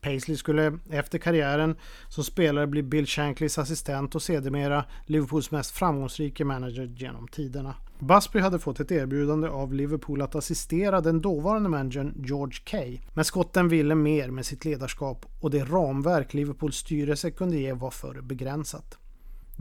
Paisley 0.00 0.36
skulle 0.36 0.78
efter 0.90 1.18
karriären 1.18 1.76
som 2.08 2.24
spelare 2.24 2.66
bli 2.66 2.82
Bill 2.82 3.06
Shankleys 3.06 3.58
assistent 3.58 4.14
och 4.14 4.22
sedermera 4.22 4.84
Liverpools 5.06 5.50
mest 5.50 5.70
framgångsrike 5.70 6.44
manager 6.44 6.92
genom 6.96 7.28
tiderna. 7.28 7.74
Busby 7.98 8.38
hade 8.38 8.58
fått 8.58 8.80
ett 8.80 8.92
erbjudande 8.92 9.48
av 9.48 9.74
Liverpool 9.74 10.22
att 10.22 10.34
assistera 10.34 11.00
den 11.00 11.20
dåvarande 11.20 11.68
managern 11.68 12.14
George 12.26 12.58
Kay. 12.64 12.98
Men 13.14 13.24
skotten 13.24 13.68
ville 13.68 13.94
mer 13.94 14.30
med 14.30 14.46
sitt 14.46 14.64
ledarskap 14.64 15.26
och 15.40 15.50
det 15.50 15.64
ramverk 15.64 16.34
Liverpools 16.34 16.76
styrelse 16.76 17.30
kunde 17.30 17.58
ge 17.58 17.72
var 17.72 17.90
för 17.90 18.20
begränsat. 18.20 18.98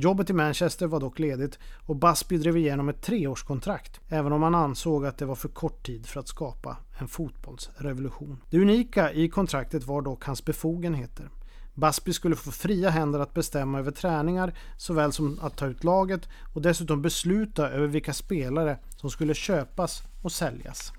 Jobbet 0.01 0.29
i 0.29 0.33
Manchester 0.33 0.87
var 0.87 0.99
dock 0.99 1.19
ledigt 1.19 1.59
och 1.85 1.95
Busby 1.95 2.37
drev 2.37 2.57
igenom 2.57 2.89
ett 2.89 3.01
treårskontrakt, 3.01 3.99
även 4.07 4.33
om 4.33 4.43
han 4.43 4.55
ansåg 4.55 5.05
att 5.05 5.17
det 5.17 5.25
var 5.25 5.35
för 5.35 5.49
kort 5.49 5.85
tid 5.85 6.05
för 6.05 6.19
att 6.19 6.27
skapa 6.27 6.77
en 6.99 7.07
fotbollsrevolution. 7.07 8.41
Det 8.49 8.59
unika 8.59 9.11
i 9.11 9.29
kontraktet 9.29 9.83
var 9.83 10.01
dock 10.01 10.25
hans 10.25 10.45
befogenheter. 10.45 11.29
Busby 11.73 12.13
skulle 12.13 12.35
få 12.35 12.51
fria 12.51 12.89
händer 12.89 13.19
att 13.19 13.33
bestämma 13.33 13.79
över 13.79 13.91
träningar 13.91 14.53
såväl 14.77 15.11
som 15.11 15.39
att 15.41 15.57
ta 15.57 15.65
ut 15.65 15.83
laget 15.83 16.29
och 16.53 16.61
dessutom 16.61 17.01
besluta 17.01 17.69
över 17.69 17.87
vilka 17.87 18.13
spelare 18.13 18.79
som 18.95 19.09
skulle 19.09 19.33
köpas 19.33 20.03
och 20.21 20.31
säljas. 20.31 20.93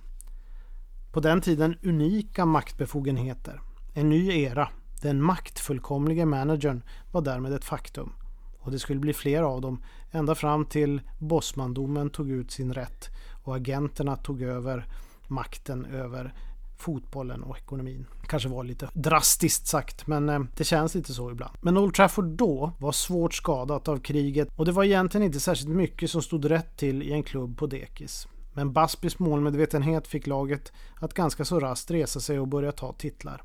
På 1.12 1.20
den 1.20 1.40
tiden 1.40 1.76
unika 1.82 2.44
maktbefogenheter. 2.44 3.60
En 3.94 4.08
ny 4.08 4.42
era. 4.42 4.68
Den 5.02 5.22
maktfullkomlige 5.22 6.26
managern 6.26 6.82
var 7.10 7.22
därmed 7.22 7.52
ett 7.52 7.64
faktum 7.64 8.12
och 8.60 8.70
det 8.70 8.78
skulle 8.78 9.00
bli 9.00 9.12
fler 9.12 9.42
av 9.42 9.60
dem 9.60 9.82
ända 10.10 10.34
fram 10.34 10.64
till 10.64 11.00
bossmandomen 11.18 12.10
tog 12.10 12.30
ut 12.30 12.50
sin 12.50 12.74
rätt 12.74 13.08
och 13.44 13.56
agenterna 13.56 14.16
tog 14.16 14.42
över 14.42 14.86
makten 15.28 15.84
över 15.84 16.34
fotbollen 16.78 17.42
och 17.42 17.58
ekonomin. 17.58 18.06
Kanske 18.28 18.48
var 18.48 18.64
lite 18.64 18.88
drastiskt 18.94 19.66
sagt, 19.66 20.06
men 20.06 20.28
eh, 20.28 20.40
det 20.56 20.64
känns 20.64 20.94
lite 20.94 21.14
så 21.14 21.30
ibland. 21.30 21.56
Men 21.60 21.78
Old 21.78 21.94
Trafford 21.94 22.24
då 22.24 22.72
var 22.78 22.92
svårt 22.92 23.34
skadat 23.34 23.88
av 23.88 23.98
kriget 23.98 24.48
och 24.56 24.64
det 24.64 24.72
var 24.72 24.84
egentligen 24.84 25.26
inte 25.26 25.40
särskilt 25.40 25.70
mycket 25.70 26.10
som 26.10 26.22
stod 26.22 26.50
rätt 26.50 26.76
till 26.76 27.02
i 27.02 27.12
en 27.12 27.22
klubb 27.22 27.58
på 27.58 27.66
dekis. 27.66 28.28
Men 28.52 28.72
Basbys 28.72 29.18
målmedvetenhet 29.18 30.06
fick 30.06 30.26
laget 30.26 30.72
att 30.94 31.14
ganska 31.14 31.44
så 31.44 31.60
raskt 31.60 31.90
resa 31.90 32.20
sig 32.20 32.40
och 32.40 32.48
börja 32.48 32.72
ta 32.72 32.92
titlar. 32.92 33.42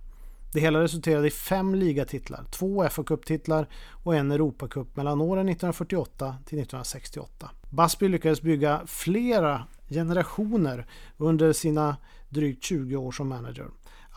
Det 0.51 0.59
hela 0.59 0.81
resulterade 0.81 1.27
i 1.27 1.31
fem 1.31 1.75
ligatitlar, 1.75 2.45
två 2.51 2.89
fa 2.89 3.03
Cup-titlar 3.03 3.67
och 4.03 4.15
en 4.15 4.31
Europacup 4.31 4.95
mellan 4.95 5.21
åren 5.21 5.49
1948 5.49 6.35
till 6.45 6.59
1968. 6.59 7.51
Busby 7.69 8.07
lyckades 8.07 8.41
bygga 8.41 8.81
flera 8.85 9.63
generationer 9.89 10.87
under 11.17 11.53
sina 11.53 11.97
drygt 12.29 12.63
20 12.63 12.95
år 12.95 13.11
som 13.11 13.29
manager. 13.29 13.67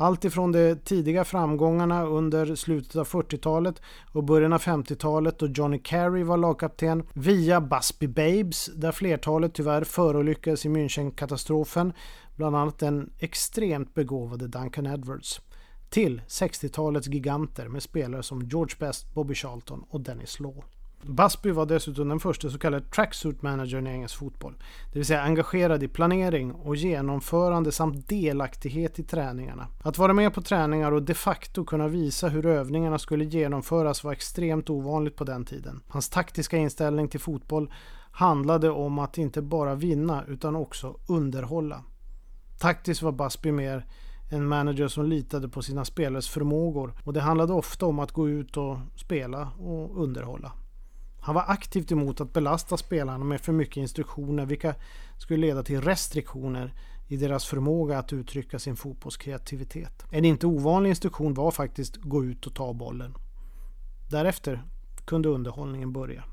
Allt 0.01 0.25
ifrån 0.25 0.53
de 0.53 0.77
tidiga 0.77 1.25
framgångarna 1.25 2.05
under 2.05 2.55
slutet 2.55 2.97
av 2.97 3.07
40-talet 3.07 3.83
och 4.13 4.25
början 4.25 4.53
av 4.53 4.61
50-talet 4.61 5.39
då 5.39 5.47
Johnny 5.47 5.79
Carey 5.79 6.23
var 6.23 6.37
lagkapten 6.37 7.03
via 7.13 7.61
Busby 7.61 8.07
Babes 8.07 8.71
där 8.77 8.93
flertalet 8.93 9.55
tyvärr 9.55 9.85
förolyckades 9.85 10.67
i 10.67 10.69
Münchenkatastrofen. 10.69 11.93
bland 12.37 12.57
annat 12.57 12.79
den 12.79 13.11
extremt 13.19 13.95
begåvade 13.95 14.49
Duncan 14.49 14.87
Edwards 14.87 15.41
till 15.91 16.23
60-talets 16.29 17.09
giganter 17.09 17.69
med 17.69 17.83
spelare 17.83 18.23
som 18.23 18.43
George 18.43 18.77
Best, 18.79 19.15
Bobby 19.15 19.35
Charlton 19.35 19.85
och 19.91 20.01
Dennis 20.01 20.41
Law. 20.41 20.65
Busby 21.03 21.51
var 21.51 21.67
dessutom 21.67 22.09
den 22.09 22.21
första 22.21 22.51
så 22.51 22.59
kallade 22.59 22.85
tracksuit 22.85 23.43
managern 23.43 23.87
i 23.87 23.91
engelsk 23.91 24.19
fotboll. 24.19 24.55
Det 24.93 24.99
vill 24.99 25.07
säga 25.07 25.23
engagerad 25.23 25.83
i 25.83 25.89
planering 25.89 26.53
och 26.53 26.77
genomförande 26.77 27.73
samt 27.73 28.09
delaktighet 28.09 28.99
i 28.99 29.03
träningarna. 29.03 29.67
Att 29.83 29.99
vara 29.99 30.13
med 30.13 30.35
på 30.35 30.43
träningar 30.43 30.93
och 30.93 31.03
de 31.03 31.15
facto 31.15 31.65
kunna 31.65 31.89
visa 31.89 32.29
hur 32.29 32.47
övningarna 32.47 32.99
skulle 32.99 33.25
genomföras 33.25 34.05
var 34.05 34.13
extremt 34.13 34.71
ovanligt 34.71 35.17
på 35.17 35.25
den 35.25 35.45
tiden. 35.45 35.81
Hans 35.89 36.09
taktiska 36.09 36.57
inställning 36.57 37.09
till 37.09 37.21
fotboll 37.21 37.73
handlade 38.11 38.71
om 38.71 38.99
att 38.99 39.19
inte 39.19 39.43
bara 39.43 39.75
vinna 39.75 40.25
utan 40.29 40.57
också 40.57 40.97
underhålla. 41.09 41.85
Taktiskt 42.59 43.03
var 43.03 43.13
Busby 43.13 43.53
mer 43.53 43.87
en 44.29 44.47
manager 44.47 44.89
som 44.89 45.07
litade 45.07 45.49
på 45.49 45.63
sina 45.63 45.85
spelares 45.85 46.29
förmågor 46.29 46.95
och 47.05 47.13
det 47.13 47.21
handlade 47.21 47.53
ofta 47.53 47.87
om 47.87 47.99
att 47.99 48.13
gå 48.13 48.29
ut 48.29 48.57
och 48.57 48.79
spela 48.97 49.51
och 49.59 50.03
underhålla. 50.03 50.53
Han 51.21 51.35
var 51.35 51.45
aktivt 51.49 51.93
emot 51.93 52.21
att 52.21 52.33
belasta 52.33 52.77
spelarna 52.77 53.25
med 53.25 53.41
för 53.41 53.53
mycket 53.53 53.77
instruktioner 53.77 54.47
vilka 54.47 54.75
skulle 55.19 55.47
leda 55.47 55.63
till 55.63 55.81
restriktioner 55.81 56.75
i 57.09 57.17
deras 57.17 57.45
förmåga 57.45 57.99
att 57.99 58.13
uttrycka 58.13 58.59
sin 58.59 58.77
fotbollskreativitet. 58.77 60.05
En 60.11 60.25
inte 60.25 60.47
ovanlig 60.47 60.91
instruktion 60.91 61.35
var 61.35 61.51
faktiskt 61.51 61.97
gå 61.97 62.25
ut 62.25 62.47
och 62.47 62.55
ta 62.55 62.73
bollen. 62.73 63.15
Därefter 64.11 64.63
kunde 65.05 65.29
underhållningen 65.29 65.93
börja. 65.93 66.25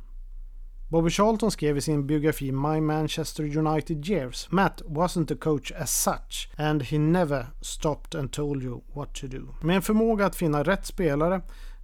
Bobby 0.87 1.09
Charlton 1.09 1.51
skrev 1.51 1.77
i 1.77 1.81
sin 1.81 2.07
biografi 2.07 2.51
My 2.51 2.81
Manchester 2.81 3.57
United 3.57 4.09
Years 4.09 4.47
Matt 4.51 4.81
wasn't 4.81 5.33
a 5.33 5.35
coach 5.35 5.71
as 5.71 5.91
such 5.91 6.49
and 6.55 6.83
he 6.83 6.97
never 6.97 7.45
stopped 7.61 8.15
and 8.15 8.31
told 8.31 8.63
you 8.63 8.81
what 8.93 9.13
to 9.13 9.27
do. 9.27 9.41
Med 9.61 9.75
en 9.75 9.81
förmåga 9.81 10.25
att 10.25 10.35
finna 10.35 10.63
rätt 10.63 10.85
spelare 10.85 11.41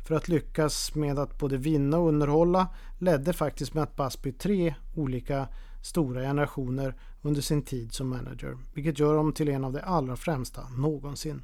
för 0.08 0.16
att 0.16 0.28
lyckas 0.28 0.96
med 0.96 1.20
att 1.20 1.38
både 1.38 1.58
vinna 1.58 1.98
och 1.98 2.08
underhålla 2.08 2.68
ledde 2.98 3.34
faktiskt 3.34 3.74
Matt 3.74 3.96
Busby 3.96 4.32
tre 4.32 4.76
olika 4.96 5.48
stora 5.82 6.22
generationer 6.22 6.96
under 7.22 7.42
sin 7.42 7.62
tid 7.62 7.94
som 7.94 8.10
manager, 8.10 8.58
vilket 8.74 9.00
gör 9.00 9.16
honom 9.16 9.34
till 9.34 9.50
en 9.50 9.64
av 9.64 9.74
de 9.74 9.82
allra 9.84 10.16
främsta 10.16 10.62
någonsin. 10.78 11.42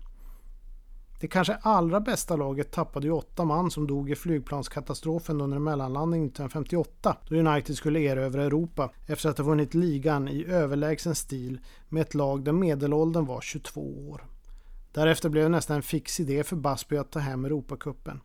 Det 1.19 1.27
kanske 1.27 1.57
allra 1.61 1.99
bästa 1.99 2.35
laget 2.35 2.71
tappade 2.71 3.07
ju 3.07 3.13
åtta 3.13 3.45
man 3.45 3.71
som 3.71 3.87
dog 3.87 4.11
i 4.11 4.15
flygplanskatastrofen 4.15 5.41
under 5.41 5.57
en 5.57 5.63
mellanlandning 5.63 6.25
1958 6.25 7.17
då 7.29 7.35
United 7.35 7.77
skulle 7.77 7.99
erövra 7.99 8.43
Europa 8.43 8.91
efter 9.05 9.29
att 9.29 9.37
ha 9.37 9.45
vunnit 9.45 9.73
ligan 9.73 10.27
i 10.27 10.45
överlägsen 10.45 11.15
stil 11.15 11.59
med 11.89 12.01
ett 12.01 12.13
lag 12.13 12.43
där 12.43 12.51
medelåldern 12.51 13.25
var 13.25 13.41
22 13.41 14.09
år. 14.09 14.27
Därefter 14.91 15.29
blev 15.29 15.43
det 15.43 15.49
nästan 15.49 15.75
en 15.75 15.81
fix 15.81 16.19
idé 16.19 16.43
för 16.43 16.55
Busby 16.55 16.97
att 16.97 17.11
ta 17.11 17.19
hem 17.19 17.45
Europacupen. 17.45 18.21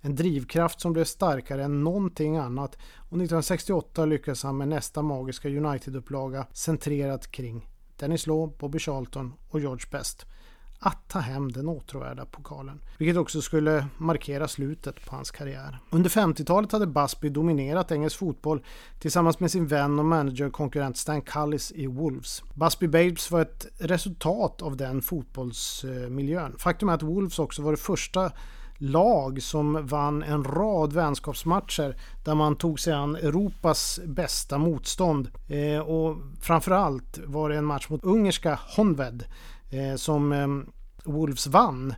En 0.00 0.14
drivkraft 0.14 0.80
som 0.80 0.92
blev 0.92 1.04
starkare 1.04 1.64
än 1.64 1.84
någonting 1.84 2.36
annat 2.36 2.74
och 2.98 3.16
1968 3.16 4.04
lyckades 4.04 4.42
han 4.42 4.56
med 4.56 4.68
nästa 4.68 5.02
magiska 5.02 5.48
United-upplaga 5.48 6.46
centrerat 6.52 7.30
kring 7.30 7.68
Dennis 7.96 8.26
Law, 8.26 8.56
Bobby 8.58 8.78
Charlton 8.78 9.32
och 9.48 9.60
George 9.60 9.86
Best 9.90 10.26
att 10.78 11.08
ta 11.08 11.18
hem 11.18 11.52
den 11.52 11.68
åtråvärda 11.68 12.26
pokalen, 12.26 12.80
vilket 12.98 13.16
också 13.16 13.42
skulle 13.42 13.86
markera 13.98 14.48
slutet 14.48 15.06
på 15.06 15.16
hans 15.16 15.30
karriär. 15.30 15.78
Under 15.90 16.10
50-talet 16.10 16.72
hade 16.72 16.86
Busby 16.86 17.28
dominerat 17.28 17.92
engelsk 17.92 18.18
fotboll 18.18 18.64
tillsammans 18.98 19.40
med 19.40 19.50
sin 19.50 19.66
vän 19.66 19.98
och 19.98 20.04
managerkonkurrent 20.04 20.96
Stan 20.96 21.22
Cullis 21.22 21.72
i 21.72 21.86
Wolves. 21.86 22.42
Busby 22.54 22.88
Babes 22.88 23.30
var 23.30 23.40
ett 23.40 23.66
resultat 23.78 24.62
av 24.62 24.76
den 24.76 25.02
fotbollsmiljön. 25.02 26.54
Faktum 26.58 26.88
är 26.88 26.94
att 26.94 27.02
Wolves 27.02 27.38
också 27.38 27.62
var 27.62 27.70
det 27.70 27.76
första 27.76 28.32
lag 28.78 29.42
som 29.42 29.86
vann 29.86 30.22
en 30.22 30.44
rad 30.44 30.92
vänskapsmatcher 30.92 31.96
där 32.24 32.34
man 32.34 32.56
tog 32.56 32.80
sig 32.80 32.92
an 32.92 33.16
Europas 33.16 34.00
bästa 34.04 34.58
motstånd. 34.58 35.30
Eh, 35.48 35.78
och 35.78 36.16
framförallt 36.40 37.18
var 37.24 37.48
det 37.48 37.56
en 37.56 37.64
match 37.64 37.88
mot 37.88 38.04
ungerska 38.04 38.58
Honved 38.76 39.24
Eh, 39.70 39.96
som 39.96 40.32
eh, 40.32 40.48
Wolves 41.04 41.46
vann 41.46 41.94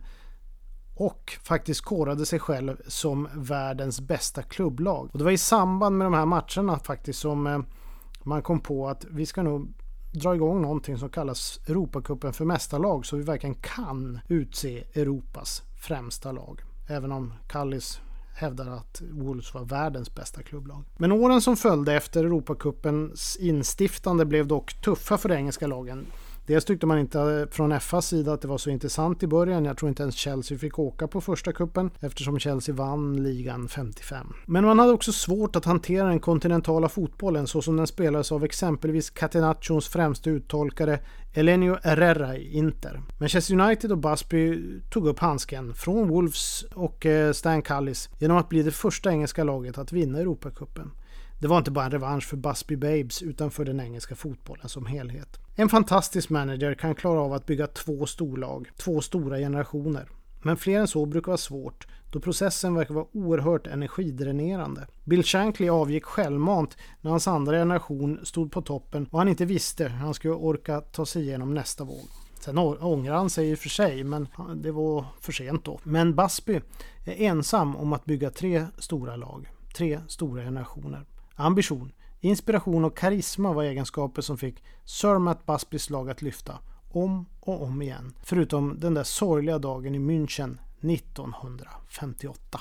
och 0.95 1.37
faktiskt 1.43 1.81
korade 1.81 2.25
sig 2.25 2.39
själv 2.39 2.81
som 2.87 3.27
världens 3.33 4.01
bästa 4.01 4.43
klubblag. 4.43 5.09
Och 5.11 5.17
det 5.17 5.23
var 5.23 5.31
i 5.31 5.37
samband 5.37 5.97
med 5.97 6.05
de 6.05 6.13
här 6.13 6.25
matcherna 6.25 6.79
faktiskt 6.79 7.19
som 7.19 7.47
eh, 7.47 7.59
man 8.23 8.41
kom 8.41 8.59
på 8.59 8.87
att 8.87 9.05
vi 9.09 9.25
ska 9.25 9.43
nog 9.43 9.73
dra 10.13 10.35
igång 10.35 10.61
någonting 10.61 10.97
som 10.97 11.09
kallas 11.09 11.59
Europacupen 11.67 12.33
för 12.33 12.45
mästarlag 12.45 13.05
så 13.05 13.17
vi 13.17 13.23
verkligen 13.23 13.55
kan 13.55 14.19
utse 14.27 14.83
Europas 14.93 15.61
främsta 15.81 16.31
lag. 16.31 16.61
Även 16.89 17.11
om 17.11 17.33
Kallis 17.47 18.01
hävdar 18.35 18.67
att 18.67 19.01
Wolves 19.11 19.53
var 19.53 19.65
världens 19.65 20.15
bästa 20.15 20.43
klubblag. 20.43 20.83
Men 20.97 21.11
åren 21.11 21.41
som 21.41 21.57
följde 21.57 21.93
efter 21.93 22.23
Europacupens 22.23 23.37
instiftande 23.39 24.25
blev 24.25 24.47
dock 24.47 24.81
tuffa 24.81 25.17
för 25.17 25.29
de 25.29 25.35
engelska 25.35 25.67
lagen. 25.67 26.05
Dels 26.49 26.65
tyckte 26.65 26.85
man 26.85 26.99
inte 26.99 27.19
eh, 27.19 27.49
från 27.51 27.79
FAs 27.79 28.07
sida 28.07 28.33
att 28.33 28.41
det 28.41 28.47
var 28.47 28.57
så 28.57 28.69
intressant 28.69 29.23
i 29.23 29.27
början. 29.27 29.65
Jag 29.65 29.77
tror 29.77 29.89
inte 29.89 30.03
ens 30.03 30.15
Chelsea 30.15 30.57
fick 30.57 30.79
åka 30.79 31.07
på 31.07 31.21
första 31.21 31.53
kuppen 31.53 31.91
eftersom 31.99 32.39
Chelsea 32.39 32.75
vann 32.75 33.23
ligan 33.23 33.67
55. 33.67 34.33
Men 34.45 34.65
man 34.65 34.79
hade 34.79 34.93
också 34.93 35.11
svårt 35.11 35.55
att 35.55 35.65
hantera 35.65 36.07
den 36.07 36.19
kontinentala 36.19 36.89
fotbollen 36.89 37.47
så 37.47 37.61
som 37.61 37.77
den 37.77 37.87
spelades 37.87 38.31
av 38.31 38.43
exempelvis 38.43 39.09
Catenaccios 39.09 39.87
främste 39.87 40.29
uttolkare 40.29 40.99
Elenio 41.33 41.77
Herrera 41.83 42.37
i 42.37 42.57
Inter. 42.57 43.01
Manchester 43.19 43.59
United 43.59 43.91
och 43.91 43.97
Busby 43.97 44.61
tog 44.89 45.07
upp 45.07 45.19
handsken 45.19 45.73
från 45.73 46.07
Wolves 46.07 46.65
och 46.75 47.05
eh, 47.05 47.31
Stan 47.31 47.61
Cullis 47.61 48.09
genom 48.19 48.37
att 48.37 48.49
bli 48.49 48.63
det 48.63 48.71
första 48.71 49.11
engelska 49.11 49.43
laget 49.43 49.77
att 49.77 49.91
vinna 49.91 50.19
Europacupen. 50.19 50.91
Det 51.39 51.47
var 51.47 51.57
inte 51.57 51.71
bara 51.71 51.85
en 51.85 51.91
revansch 51.91 52.23
för 52.23 52.37
Busby 52.37 52.75
Babes 52.75 53.21
utan 53.21 53.51
för 53.51 53.65
den 53.65 53.79
engelska 53.79 54.15
fotbollen 54.15 54.69
som 54.69 54.85
helhet. 54.85 55.39
En 55.55 55.69
fantastisk 55.69 56.29
manager 56.29 56.73
kan 56.73 56.95
klara 56.95 57.21
av 57.21 57.33
att 57.33 57.45
bygga 57.45 57.67
två 57.67 58.05
storlag, 58.05 58.69
två 58.77 59.01
stora 59.01 59.37
generationer. 59.37 60.09
Men 60.41 60.57
fler 60.57 60.79
än 60.79 60.87
så 60.87 61.05
brukar 61.05 61.27
vara 61.27 61.37
svårt 61.37 61.87
då 62.11 62.19
processen 62.19 62.75
verkar 62.75 62.93
vara 62.93 63.05
oerhört 63.13 63.67
energidränerande. 63.67 64.87
Bill 65.03 65.23
Shankly 65.23 65.69
avgick 65.69 66.05
självmant 66.05 66.77
när 67.01 67.11
hans 67.11 67.27
andra 67.27 67.57
generation 67.57 68.19
stod 68.23 68.51
på 68.51 68.61
toppen 68.61 69.07
och 69.11 69.19
han 69.19 69.27
inte 69.27 69.45
visste 69.45 69.83
hur 69.83 69.97
han 69.97 70.13
skulle 70.13 70.33
orka 70.33 70.81
ta 70.81 71.05
sig 71.05 71.21
igenom 71.21 71.53
nästa 71.53 71.83
våg. 71.83 72.05
Sen 72.39 72.57
ångrar 72.57 73.15
han 73.15 73.29
sig 73.29 73.49
i 73.49 73.55
och 73.55 73.59
för 73.59 73.69
sig, 73.69 74.03
men 74.03 74.27
det 74.55 74.71
var 74.71 75.05
för 75.21 75.31
sent 75.31 75.65
då. 75.65 75.79
Men 75.83 76.15
Busby 76.15 76.61
är 77.05 77.21
ensam 77.21 77.75
om 77.75 77.93
att 77.93 78.05
bygga 78.05 78.29
tre 78.29 78.65
stora 78.77 79.15
lag, 79.15 79.49
tre 79.75 79.99
stora 80.07 80.43
generationer. 80.43 81.05
Ambition, 81.41 81.91
inspiration 82.19 82.85
och 82.85 82.97
karisma 82.97 83.53
var 83.53 83.63
egenskaper 83.63 84.21
som 84.21 84.37
fick 84.37 84.63
Sir 84.85 85.19
Matt 85.19 85.45
Busbys 85.45 85.89
lag 85.89 86.09
att 86.09 86.21
lyfta 86.21 86.59
om 86.91 87.25
och 87.39 87.63
om 87.63 87.81
igen. 87.81 88.13
Förutom 88.23 88.79
den 88.79 88.93
där 88.93 89.03
sorgliga 89.03 89.59
dagen 89.59 89.95
i 89.95 89.99
München 89.99 90.57
1958. 90.81 92.59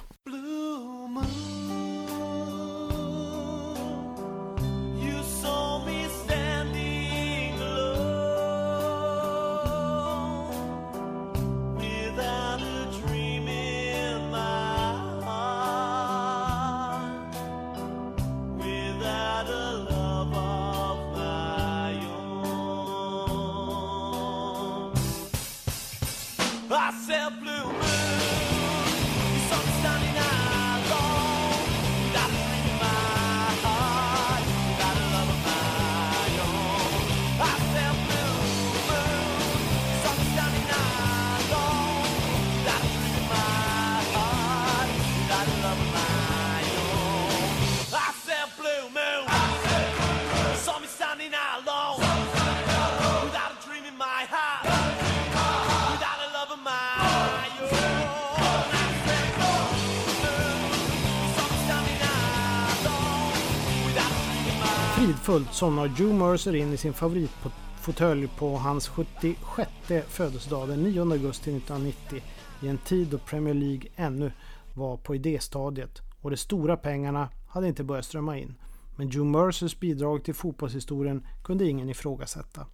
Fridfullt 65.28 65.54
somnar 65.54 65.86
Joe 65.96 66.12
Mercer 66.12 66.54
in 66.54 66.72
i 66.72 66.76
sin 66.76 66.92
favoritfåtölj 66.92 68.28
på 68.38 68.56
hans 68.56 68.88
76 68.88 69.70
födelsedag 70.08 70.68
den 70.68 70.82
9 70.82 71.00
augusti 71.00 71.56
1990 71.56 72.22
i 72.62 72.68
en 72.68 72.78
tid 72.78 73.08
då 73.08 73.18
Premier 73.18 73.54
League 73.54 73.90
ännu 73.96 74.32
var 74.74 74.96
på 74.96 75.14
idéstadiet 75.14 76.02
och 76.20 76.30
de 76.30 76.36
stora 76.36 76.76
pengarna 76.76 77.28
hade 77.48 77.68
inte 77.68 77.84
börjat 77.84 78.04
strömma 78.04 78.38
in. 78.38 78.54
Men 78.96 79.08
Joe 79.08 79.24
Mercers 79.24 79.80
bidrag 79.80 80.24
till 80.24 80.34
fotbollshistorien 80.34 81.26
kunde 81.44 81.68
ingen 81.68 81.88
ifrågasätta. 81.88 82.66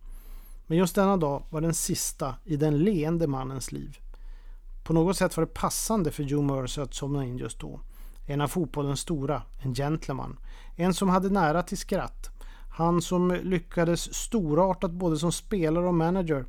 Men 0.66 0.78
just 0.78 0.94
denna 0.94 1.16
dag 1.16 1.42
var 1.50 1.60
den 1.60 1.74
sista 1.74 2.34
i 2.44 2.56
den 2.56 2.78
leende 2.78 3.26
mannens 3.26 3.72
liv. 3.72 3.98
På 4.84 4.92
något 4.92 5.16
sätt 5.16 5.36
var 5.36 5.44
det 5.44 5.54
passande 5.54 6.10
för 6.10 6.22
Joe 6.22 6.42
Mercer 6.42 6.82
att 6.82 6.94
somna 6.94 7.24
in 7.24 7.38
just 7.38 7.60
då. 7.60 7.80
En 8.26 8.40
av 8.40 8.48
fotbollens 8.48 9.00
stora, 9.00 9.42
en 9.62 9.74
gentleman. 9.74 10.38
En 10.76 10.94
som 10.94 11.08
hade 11.08 11.28
nära 11.28 11.62
till 11.62 11.78
skratt. 11.78 12.30
Han 12.76 13.02
som 13.02 13.32
lyckades 13.42 14.14
storartat 14.14 14.90
både 14.90 15.16
som 15.16 15.32
spelare 15.32 15.86
och 15.86 15.94
manager 15.94 16.44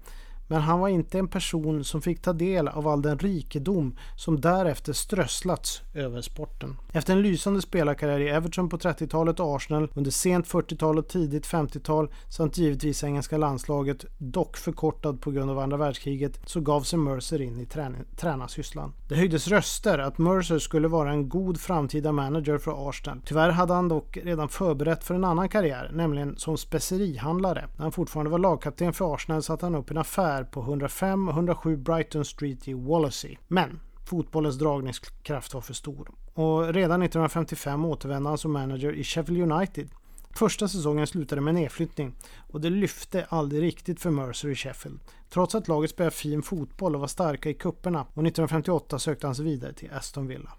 men 0.48 0.62
han 0.62 0.80
var 0.80 0.88
inte 0.88 1.20
en 1.20 1.28
person 1.28 1.84
som 1.84 2.02
fick 2.02 2.22
ta 2.22 2.34
del 2.34 2.68
av 2.68 2.88
all 2.88 3.02
den 3.02 3.20
rikedom 3.20 3.98
som 4.16 4.42
därefter 4.42 4.94
strösslats 4.94 5.82
över 5.94 6.22
sporten. 6.22 6.78
Efter 6.94 7.14
en 7.14 7.22
lysande 7.22 7.62
spelarkarriär 7.62 8.20
i 8.20 8.30
Everton 8.30 8.70
på 8.70 8.78
30-talet 8.78 9.40
och 9.40 9.56
Arsenal 9.56 9.92
under 9.94 10.12
sent 10.12 10.48
40-tal 10.48 10.98
och 10.98 11.08
tidigt 11.08 11.48
50-tal 11.48 12.12
samt 12.30 12.58
givetvis 12.58 13.04
engelska 13.04 13.38
landslaget, 13.38 14.06
dock 14.18 14.58
förkortad 14.58 15.22
på 15.22 15.32
grund 15.32 15.52
av 15.52 15.60
andra 15.60 15.78
världskriget, 15.78 16.40
så 16.46 16.62
gav 16.62 16.82
sig 16.82 17.00
Mercer 17.00 17.42
in 17.42 17.60
i 17.60 17.68
tränarsysslan. 18.16 18.94
Det 19.08 19.16
höjdes 19.16 19.48
röster 19.48 20.00
att 20.00 20.18
Mercer 20.18 20.60
skulle 20.60 20.88
vara 20.88 21.12
en 21.12 21.30
god 21.30 21.60
framtida 21.60 22.12
manager 22.12 22.58
för 22.58 22.90
Arsenal. 22.90 23.22
Tyvärr 23.26 23.50
hade 23.50 23.74
han 23.74 23.88
dock 23.88 24.18
redan 24.24 24.50
förberett 24.50 25.04
för 25.04 25.16
en 25.16 25.24
annan 25.24 25.50
karriär, 25.50 25.92
nämligen 25.94 26.38
som 26.38 26.58
specerihandlare. 26.58 27.68
När 27.76 27.84
han 27.84 27.92
fortfarande 27.92 28.32
var 28.32 28.40
lagkapten 28.40 28.94
för 28.94 29.16
Arsenal 29.16 29.44
satte 29.44 29.66
han 29.66 29.76
upp 29.76 29.92
en 29.92 29.98
affär 29.98 30.35
affär 30.36 30.43
på 30.43 30.60
105 30.62 31.28
och 31.28 31.34
107 31.34 31.78
Brighton 31.78 32.26
Street 32.26 32.67
i 32.67 32.74
Wallasey. 32.74 33.38
Men 33.48 33.80
fotbollens 34.06 34.58
dragningskraft 34.58 35.54
var 35.54 35.62
för 35.62 35.74
stor. 35.74 36.12
Och 36.34 36.74
redan 36.74 37.02
1955 37.02 37.86
återvände 37.86 38.30
han 38.30 38.38
som 38.38 38.52
manager 38.52 38.93
i 38.93 39.04
Sheffield 39.04 39.52
United. 39.52 39.89
Första 40.36 40.67
säsongen 40.67 41.08
slutade 41.08 41.41
med 41.41 41.56
nedflyttning 41.56 42.15
och 42.52 42.62
det 42.62 42.69
lyfte 42.69 43.26
aldrig 43.30 43.62
riktigt 43.62 44.00
för 44.00 44.10
Mercer 44.10 44.50
i 44.50 44.56
Sheffield. 44.56 45.00
Trots 45.30 45.56
att 45.56 45.67
laget 45.67 45.89
spelade 45.89 46.15
fin 46.15 46.41
fotboll 46.41 46.95
och 46.95 47.02
var 47.02 47.08
starka 47.08 47.50
i 47.50 47.54
kupperna 47.54 48.02
och 48.02 48.26
1958 48.28 49.00
sökte 49.00 49.28
han 49.28 49.36
sig 49.36 49.45
vidare 49.45 49.74
till 49.74 49.91
Aston 49.91 50.28
Villa. 50.28 50.52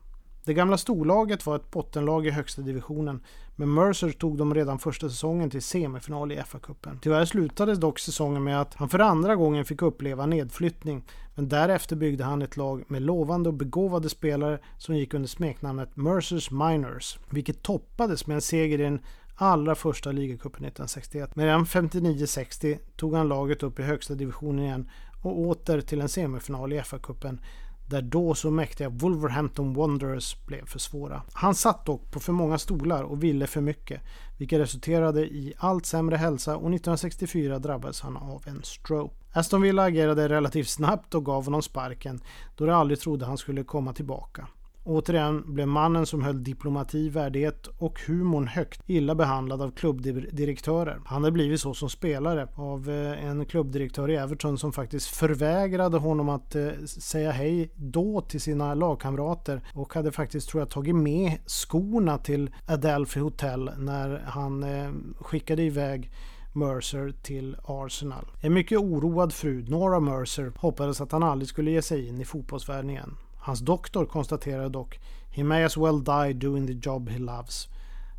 Det 0.46 0.54
gamla 0.54 0.78
storlaget 0.78 1.46
var 1.46 1.56
ett 1.56 1.70
bottenlag 1.70 2.26
i 2.26 2.30
högsta 2.30 2.62
divisionen, 2.62 3.20
men 3.56 3.74
Mercer 3.74 4.10
tog 4.10 4.38
dem 4.38 4.54
redan 4.54 4.78
första 4.78 5.08
säsongen 5.08 5.50
till 5.50 5.62
semifinal 5.62 6.32
i 6.32 6.36
FA-cupen. 6.36 6.98
Tyvärr 7.02 7.24
slutade 7.24 7.74
dock 7.74 7.98
säsongen 7.98 8.44
med 8.44 8.60
att 8.60 8.74
han 8.74 8.88
för 8.88 8.98
andra 8.98 9.36
gången 9.36 9.64
fick 9.64 9.82
uppleva 9.82 10.26
nedflyttning, 10.26 11.04
men 11.34 11.48
därefter 11.48 11.96
byggde 11.96 12.24
han 12.24 12.42
ett 12.42 12.56
lag 12.56 12.84
med 12.88 13.02
lovande 13.02 13.48
och 13.48 13.54
begåvade 13.54 14.08
spelare 14.08 14.58
som 14.78 14.96
gick 14.96 15.14
under 15.14 15.28
smeknamnet 15.28 15.96
Mercers 15.96 16.50
Miners, 16.50 17.18
vilket 17.30 17.62
toppades 17.62 18.26
med 18.26 18.34
en 18.34 18.42
seger 18.42 18.80
i 18.80 18.82
den 18.82 19.00
allra 19.34 19.74
första 19.74 20.12
ligacupen 20.12 20.64
1961. 20.64 21.36
Men 21.36 21.46
redan 21.46 21.64
59-60 21.64 22.78
tog 22.96 23.14
han 23.14 23.28
laget 23.28 23.62
upp 23.62 23.78
i 23.78 23.82
högsta 23.82 24.14
divisionen 24.14 24.64
igen 24.64 24.90
och 25.22 25.38
åter 25.38 25.80
till 25.80 26.00
en 26.00 26.08
semifinal 26.08 26.72
i 26.72 26.80
FA-cupen 26.80 27.38
där 27.86 28.02
då 28.02 28.34
så 28.34 28.50
mäktiga 28.50 28.88
Wolverhampton 28.88 29.74
Wanderers 29.74 30.36
blev 30.46 30.66
för 30.66 30.78
svåra. 30.78 31.22
Han 31.32 31.54
satt 31.54 31.86
dock 31.86 32.10
på 32.10 32.20
för 32.20 32.32
många 32.32 32.58
stolar 32.58 33.02
och 33.02 33.22
ville 33.22 33.46
för 33.46 33.60
mycket, 33.60 34.00
vilket 34.38 34.60
resulterade 34.60 35.20
i 35.20 35.54
allt 35.58 35.86
sämre 35.86 36.16
hälsa 36.16 36.56
och 36.56 36.60
1964 36.60 37.58
drabbades 37.58 38.00
han 38.00 38.16
av 38.16 38.42
en 38.46 38.62
stroke. 38.62 39.14
Aston 39.32 39.62
Villa 39.62 39.82
agerade 39.82 40.28
relativt 40.28 40.68
snabbt 40.68 41.14
och 41.14 41.24
gav 41.24 41.44
honom 41.44 41.62
sparken 41.62 42.20
då 42.56 42.66
de 42.66 42.72
aldrig 42.72 43.00
trodde 43.00 43.26
han 43.26 43.38
skulle 43.38 43.64
komma 43.64 43.92
tillbaka. 43.92 44.48
Återigen 44.88 45.54
blev 45.54 45.68
mannen 45.68 46.06
som 46.06 46.22
höll 46.22 46.44
diplomati, 46.44 47.08
värdighet 47.08 47.66
och 47.78 48.00
humorn 48.06 48.46
högt 48.46 48.80
illa 48.86 49.14
behandlad 49.14 49.62
av 49.62 49.70
klubbdirektörer. 49.70 51.00
Han 51.04 51.22
hade 51.22 51.32
blivit 51.32 51.60
så 51.60 51.74
som 51.74 51.90
spelare 51.90 52.48
av 52.54 52.90
eh, 52.90 53.26
en 53.26 53.46
klubbdirektör 53.46 54.10
i 54.10 54.16
Everton 54.16 54.58
som 54.58 54.72
faktiskt 54.72 55.06
förvägrade 55.06 55.98
honom 55.98 56.28
att 56.28 56.54
eh, 56.54 56.68
säga 56.86 57.30
hej 57.30 57.70
då 57.76 58.20
till 58.20 58.40
sina 58.40 58.74
lagkamrater 58.74 59.60
och 59.74 59.94
hade 59.94 60.12
faktiskt 60.12 60.48
tror 60.48 60.60
jag 60.60 60.70
tagit 60.70 60.96
med 60.96 61.32
skorna 61.46 62.18
till 62.18 62.50
Adelphi 62.66 63.20
Hotel 63.20 63.70
när 63.78 64.22
han 64.26 64.62
eh, 64.62 64.90
skickade 65.20 65.62
iväg 65.62 66.10
Mercer 66.52 67.14
till 67.22 67.56
Arsenal. 67.64 68.30
En 68.42 68.54
mycket 68.54 68.78
oroad 68.78 69.32
fru, 69.32 69.64
Nora 69.68 70.00
Mercer, 70.00 70.52
hoppades 70.56 71.00
att 71.00 71.12
han 71.12 71.22
aldrig 71.22 71.48
skulle 71.48 71.70
ge 71.70 71.82
sig 71.82 72.08
in 72.08 72.20
i 72.20 72.24
fotbollsvärlden 72.24 72.90
igen. 72.90 73.16
Hans 73.46 73.60
doktor 73.60 74.06
konstaterade 74.06 74.68
dock 74.68 74.98
“He 75.30 75.44
may 75.44 75.64
as 75.64 75.76
well 75.76 76.04
die 76.04 76.32
doing 76.32 76.66
the 76.66 76.90
job 76.90 77.08
he 77.08 77.18
loves 77.18 77.68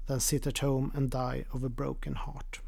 than 0.08 0.20
sit 0.20 0.48
at 0.48 0.60
home 0.60 0.92
and 0.96 1.12
die 1.12 1.46
of 1.52 1.64
a 1.64 1.70
broken 1.70 2.16
heart”. 2.16 2.62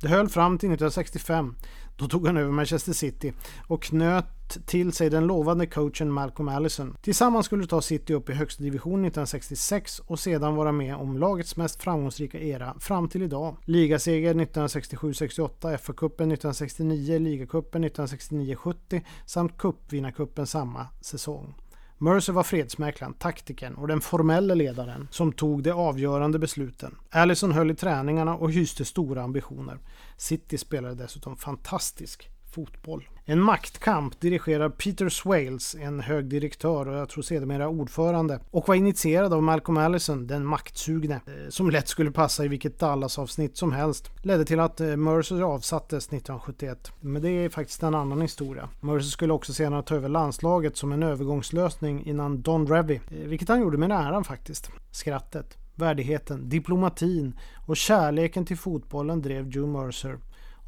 Det 0.00 0.08
höll 0.08 0.28
fram 0.28 0.58
till 0.58 0.68
1965. 0.68 1.54
Då 1.96 2.08
tog 2.08 2.26
han 2.26 2.36
över 2.36 2.52
Manchester 2.52 2.92
City 2.92 3.32
och 3.66 3.82
knöt 3.82 4.66
till 4.66 4.92
sig 4.92 5.10
den 5.10 5.26
lovande 5.26 5.66
coachen 5.66 6.12
Malcolm 6.12 6.48
Allison. 6.48 6.96
Tillsammans 7.02 7.46
skulle 7.46 7.66
ta 7.66 7.80
City 7.80 8.14
upp 8.14 8.30
i 8.30 8.32
högsta 8.32 8.62
division 8.62 9.04
1966 9.04 9.98
och 9.98 10.18
sedan 10.18 10.54
vara 10.54 10.72
med 10.72 10.94
om 10.94 11.18
lagets 11.18 11.56
mest 11.56 11.82
framgångsrika 11.82 12.40
era 12.40 12.74
fram 12.80 13.08
till 13.08 13.22
idag. 13.22 13.56
Ligaseger 13.64 14.34
1967-68, 14.34 15.76
FA-cupen 15.76 16.32
1969, 16.32 17.18
ligacupen 17.18 17.84
1969-70 17.84 19.02
samt 19.26 19.58
cupvinnarcupen 19.58 20.46
samma 20.46 20.86
säsong. 21.00 21.54
Mercer 22.02 22.32
var 22.32 22.42
fredsmäklaren, 22.42 23.14
taktikern 23.14 23.74
och 23.74 23.88
den 23.88 24.00
formella 24.00 24.54
ledaren 24.54 25.08
som 25.10 25.32
tog 25.32 25.62
de 25.62 25.70
avgörande 25.70 26.38
besluten. 26.38 26.96
Allison 27.10 27.52
höll 27.52 27.70
i 27.70 27.74
träningarna 27.74 28.34
och 28.36 28.52
hyste 28.52 28.84
stora 28.84 29.22
ambitioner. 29.22 29.78
City 30.16 30.58
spelade 30.58 30.94
dessutom 30.94 31.36
fantastisk 31.36 32.30
fotboll. 32.52 33.08
En 33.24 33.40
maktkamp 33.40 34.20
dirigerad 34.20 34.78
Peter 34.78 35.08
Swales, 35.08 35.74
en 35.74 36.00
hög 36.00 36.24
direktör 36.24 36.88
och 36.88 36.94
jag 36.94 37.08
tror 37.08 37.22
sedermera 37.22 37.68
ordförande, 37.68 38.40
och 38.50 38.68
var 38.68 38.74
initierad 38.74 39.32
av 39.32 39.42
Malcolm 39.42 39.78
Allison, 39.78 40.26
den 40.26 40.46
maktsugne, 40.46 41.14
eh, 41.14 41.48
som 41.48 41.70
lätt 41.70 41.88
skulle 41.88 42.10
passa 42.10 42.44
i 42.44 42.48
vilket 42.48 42.78
Dallas-avsnitt 42.78 43.56
som 43.56 43.72
helst, 43.72 44.10
ledde 44.22 44.44
till 44.44 44.60
att 44.60 44.80
eh, 44.80 44.96
Mercer 44.96 45.42
avsattes 45.42 46.06
1971. 46.06 46.92
Men 47.00 47.22
det 47.22 47.30
är 47.30 47.48
faktiskt 47.48 47.82
en 47.82 47.94
annan 47.94 48.20
historia. 48.20 48.68
Mercer 48.80 49.10
skulle 49.10 49.32
också 49.32 49.52
senare 49.52 49.82
ta 49.82 49.94
över 49.94 50.08
landslaget 50.08 50.76
som 50.76 50.92
en 50.92 51.02
övergångslösning 51.02 52.06
innan 52.06 52.42
Don 52.42 52.66
Revy, 52.66 52.94
eh, 52.94 53.00
vilket 53.10 53.48
han 53.48 53.60
gjorde 53.60 53.78
med 53.78 53.90
äran 53.90 54.24
faktiskt. 54.24 54.70
Skrattet, 54.90 55.58
värdigheten, 55.74 56.48
diplomatin 56.48 57.38
och 57.66 57.76
kärleken 57.76 58.44
till 58.44 58.58
fotbollen 58.58 59.22
drev 59.22 59.48
Joe 59.48 59.66
Mercer. 59.66 60.18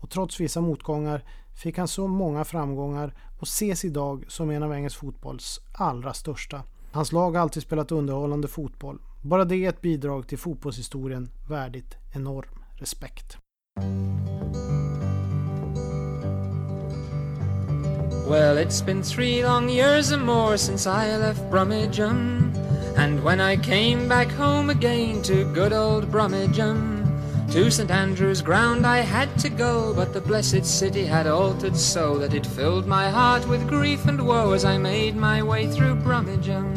Och 0.05 0.11
trots 0.11 0.41
vissa 0.41 0.61
motgångar 0.61 1.25
fick 1.55 1.79
han 1.79 1.89
så 1.89 2.07
många 2.07 2.45
framgångar 2.45 3.15
och 3.39 3.47
ses 3.47 3.85
idag 3.85 4.25
som 4.29 4.51
en 4.51 4.63
av 4.63 4.75
engelsk 4.75 4.99
fotbolls 4.99 5.61
allra 5.73 6.13
största. 6.15 6.63
Hans 6.93 7.13
lag 7.13 7.33
har 7.33 7.41
alltid 7.41 7.63
spelat 7.63 7.93
underhållande 7.93 8.49
fotboll. 8.49 8.99
Bara 9.23 9.45
det 9.45 9.57
är 9.57 9.69
ett 9.69 9.81
bidrag 9.81 10.29
till 10.29 10.39
fotbollshistorien 10.39 11.31
värdigt 11.49 11.97
enorm 12.15 12.49
respekt. 12.75 13.37
Well, 18.29 18.59
it's 18.59 18.87
been 18.87 19.03
three 19.03 19.43
long 19.43 19.71
years 19.71 20.13
or 20.13 20.19
more 20.19 20.59
since 20.59 20.91
I 20.91 21.19
left 21.19 21.51
Brummagem. 21.51 22.53
And 22.97 23.25
when 23.25 23.41
I 23.53 23.57
came 23.57 24.09
back 24.09 24.33
home 24.33 24.73
again 24.73 25.23
to 25.23 25.33
good 25.55 25.73
old 25.73 26.11
Brummagem 26.11 26.94
To 27.53 27.71
St 27.71 27.91
Andrew's 27.91 28.43
ground 28.43 28.85
I 28.87 28.99
had 28.99 29.39
to 29.39 29.49
go, 29.49 29.95
but 29.95 30.13
the 30.13 30.21
blessed 30.21 30.65
city 30.65 31.05
had 31.07 31.27
altered 31.27 31.77
so 31.77 32.19
that 32.19 32.35
it 32.35 32.47
filled 32.47 32.87
my 32.87 33.09
heart 33.09 33.47
with 33.47 33.69
grief 33.69 34.07
and 34.07 34.27
woe 34.27 34.53
as 34.53 34.65
I 34.65 34.77
made 34.77 35.15
my 35.15 35.43
way 35.43 35.69
through 35.69 35.97
Brummagem. 35.97 36.75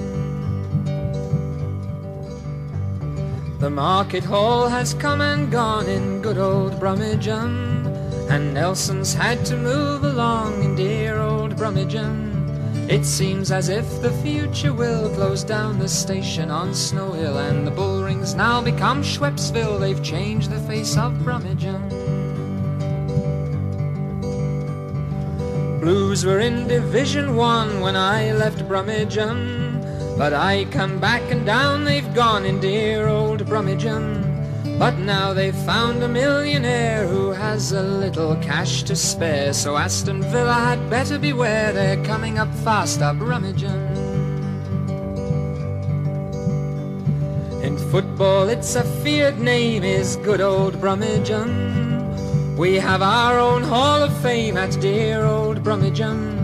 The 3.60 3.72
market 3.72 4.24
hall 4.24 4.68
has 4.68 4.94
come 4.94 5.22
and 5.22 5.52
gone 5.52 5.88
in 5.88 6.22
good 6.22 6.38
old 6.38 6.74
Brummagem, 6.74 7.88
and 8.30 8.54
Nelson's 8.54 9.16
had 9.16 9.44
to 9.48 9.58
move 9.58 10.04
along 10.04 10.64
in 10.64 10.76
dear 10.76 11.18
old 11.18 11.56
Brummagem. 11.56 12.27
It 12.90 13.04
seems 13.04 13.52
as 13.52 13.68
if 13.68 14.02
the 14.02 14.14
future 14.24 14.72
will 14.72 15.10
close 15.10 15.44
down 15.44 15.78
the 15.78 15.90
station 15.90 16.50
on 16.50 16.74
Snow 16.74 17.12
Hill 17.12 17.38
and 17.38 17.68
the 17.68 17.72
bull 17.72 18.02
rings 18.02 18.34
now 18.34 18.62
become 18.62 19.04
Schweppesville. 19.04 19.78
They've 19.78 20.02
changed 20.02 20.50
the 20.50 20.60
face 20.62 20.96
of 20.96 21.12
Brummagem. 21.16 21.90
Blues 25.82 26.26
were 26.26 26.40
in 26.40 26.66
Division 26.70 27.36
One 27.36 27.82
when 27.82 27.98
I 27.98 28.32
left 28.32 28.60
Brummagem, 28.60 30.18
but 30.18 30.32
I 30.32 30.64
come 30.72 30.98
back 30.98 31.30
and 31.30 31.46
down 31.46 31.84
they've 31.84 32.14
gone 32.14 32.46
in 32.46 32.62
dear 32.62 33.10
old 33.10 33.46
Brummagem. 33.46 34.27
But 34.78 35.00
now 35.00 35.34
they've 35.34 35.56
found 35.66 36.04
a 36.04 36.08
millionaire 36.08 37.08
who 37.08 37.32
has 37.32 37.72
a 37.72 37.82
little 37.82 38.36
cash 38.36 38.84
to 38.84 38.96
spare. 38.96 39.52
So 39.54 39.76
Aston 39.76 40.22
Villa 40.22 40.54
had 40.54 40.90
better 40.90 41.18
beware, 41.18 41.74
they're 41.74 42.04
coming 42.06 42.38
up 42.38 42.54
fast 42.64 43.02
up 43.02 43.16
Rummagem. 43.18 43.82
In 47.64 47.76
football, 47.92 48.50
it's 48.50 48.76
a 48.76 48.84
feared 49.02 49.40
name, 49.40 49.84
is 49.84 50.16
good 50.18 50.42
old 50.42 50.76
Brummagem. 50.76 52.56
We 52.56 52.76
have 52.76 53.02
our 53.02 53.40
own 53.40 53.64
Hall 53.64 54.04
of 54.04 54.16
Fame 54.22 54.58
at 54.58 54.80
dear 54.80 55.26
old 55.26 55.64
Brummagem. 55.64 56.37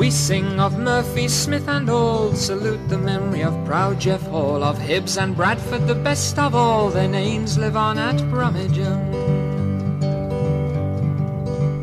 We 0.00 0.10
sing 0.10 0.60
of 0.60 0.78
Murphy, 0.78 1.28
Smith 1.28 1.68
and 1.68 1.90
all, 1.90 2.32
salute 2.34 2.88
the 2.88 2.98
memory 2.98 3.44
of 3.44 3.66
proud 3.66 4.00
Jeff 4.00 4.22
Hall, 4.22 4.62
of 4.62 4.78
Hibbs 4.78 5.18
and 5.18 5.36
Bradford, 5.36 5.86
the 5.88 5.94
best 5.94 6.38
of 6.38 6.54
all, 6.54 6.90
their 6.90 7.08
names 7.08 7.58
live 7.58 7.76
on 7.76 7.98
at 7.98 8.16
Brummagem. 8.30 8.98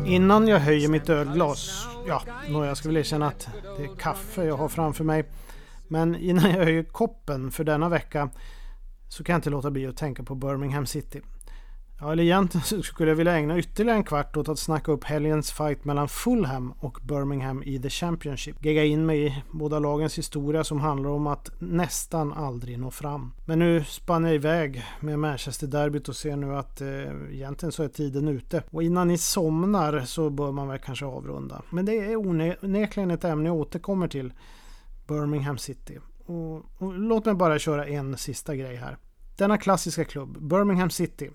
Innan 0.06 0.48
jag 0.48 0.58
höjer 0.58 0.88
mitt 0.88 1.08
ölglas, 1.08 1.86
ja, 2.06 2.22
nå, 2.48 2.64
jag 2.64 2.76
ska 2.76 2.88
väl 2.88 2.96
erkänna 2.96 3.26
att 3.26 3.48
det 3.76 3.84
är 3.84 3.96
kaffe 3.96 4.44
jag 4.44 4.56
har 4.56 4.68
framför 4.68 5.04
mig. 5.04 5.24
Men 5.88 6.16
innan 6.16 6.50
jag 6.50 6.64
höjer 6.64 6.82
koppen 6.82 7.50
för 7.50 7.64
denna 7.64 7.88
vecka 7.88 8.30
så 9.08 9.24
kan 9.24 9.32
jag 9.32 9.38
inte 9.38 9.50
låta 9.50 9.70
bli 9.70 9.86
att 9.86 9.96
tänka 9.96 10.22
på 10.22 10.34
Birmingham 10.34 10.86
City. 10.86 11.20
Ja, 12.00 12.12
eller 12.12 12.22
egentligen 12.22 12.82
skulle 12.82 13.10
jag 13.10 13.16
vilja 13.16 13.36
ägna 13.36 13.58
ytterligare 13.58 13.98
en 13.98 14.04
kvart 14.04 14.36
åt 14.36 14.48
att 14.48 14.58
snacka 14.58 14.92
upp 14.92 15.04
helgens 15.04 15.52
fight 15.52 15.84
mellan 15.84 16.08
Fulham 16.08 16.72
och 16.80 16.98
Birmingham 17.02 17.62
i 17.62 17.78
The 17.78 17.90
Championship. 17.90 18.64
Gegga 18.64 18.84
in 18.84 19.06
mig 19.06 19.26
i 19.26 19.42
båda 19.50 19.78
lagens 19.78 20.18
historia 20.18 20.64
som 20.64 20.80
handlar 20.80 21.10
om 21.10 21.26
att 21.26 21.50
nästan 21.58 22.32
aldrig 22.32 22.78
nå 22.78 22.90
fram. 22.90 23.32
Men 23.44 23.58
nu 23.58 23.84
spann 23.84 24.24
jag 24.24 24.34
iväg 24.34 24.84
med 25.00 25.18
Manchester-derbyt 25.18 26.08
och 26.08 26.16
ser 26.16 26.36
nu 26.36 26.56
att 26.56 26.80
eh, 26.80 26.88
egentligen 27.30 27.72
så 27.72 27.82
är 27.82 27.88
tiden 27.88 28.28
ute. 28.28 28.62
Och 28.70 28.82
innan 28.82 29.08
ni 29.08 29.18
somnar 29.18 30.00
så 30.00 30.30
bör 30.30 30.52
man 30.52 30.68
väl 30.68 30.78
kanske 30.78 31.06
avrunda. 31.06 31.62
Men 31.70 31.84
det 31.84 31.92
är 31.92 32.16
onekligen 32.16 33.10
ett 33.10 33.24
ämne 33.24 33.48
jag 33.48 33.56
återkommer 33.56 34.08
till. 34.08 34.32
Birmingham 35.08 35.58
City. 35.58 35.98
Och, 36.26 36.56
och 36.56 36.98
låt 36.98 37.24
mig 37.24 37.34
bara 37.34 37.58
köra 37.58 37.86
en 37.86 38.16
sista 38.16 38.56
grej 38.56 38.76
här. 38.76 38.96
Denna 39.36 39.58
klassiska 39.58 40.04
klubb, 40.04 40.48
Birmingham 40.48 40.90
City, 40.90 41.30